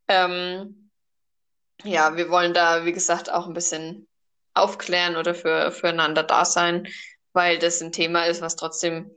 [0.07, 0.91] Ähm,
[1.85, 4.09] ja, wir wollen da, wie gesagt, auch ein bisschen
[4.55, 6.89] aufklären oder für, füreinander da sein,
[7.33, 9.15] weil das ein Thema ist, was trotzdem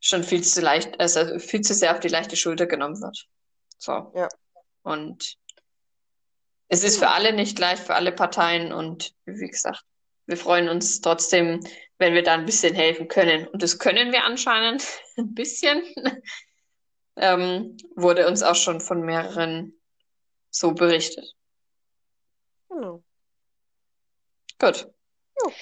[0.00, 3.26] schon viel zu leicht, also viel zu sehr auf die leichte Schulter genommen wird.
[3.78, 4.12] So.
[4.14, 4.28] Ja.
[4.82, 5.36] Und
[6.68, 9.82] es ist für alle nicht leicht, für alle Parteien und wie gesagt,
[10.26, 11.60] wir freuen uns trotzdem,
[11.98, 13.46] wenn wir da ein bisschen helfen können.
[13.48, 14.84] Und das können wir anscheinend
[15.16, 15.82] ein bisschen.
[17.18, 19.72] Ähm, wurde uns auch schon von mehreren
[20.50, 21.34] so berichtet.
[22.68, 23.02] Genau.
[24.58, 24.92] Gut.
[25.40, 25.52] Jo,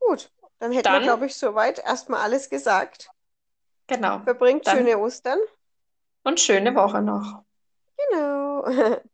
[0.00, 0.32] gut.
[0.58, 3.10] Dann hätten wir, Dann, glaube ich, soweit erstmal alles gesagt.
[3.86, 4.20] genau.
[4.20, 5.38] Verbringt Dann schöne Ostern.
[6.22, 7.44] und schöne Woche noch.
[7.98, 8.64] Genau.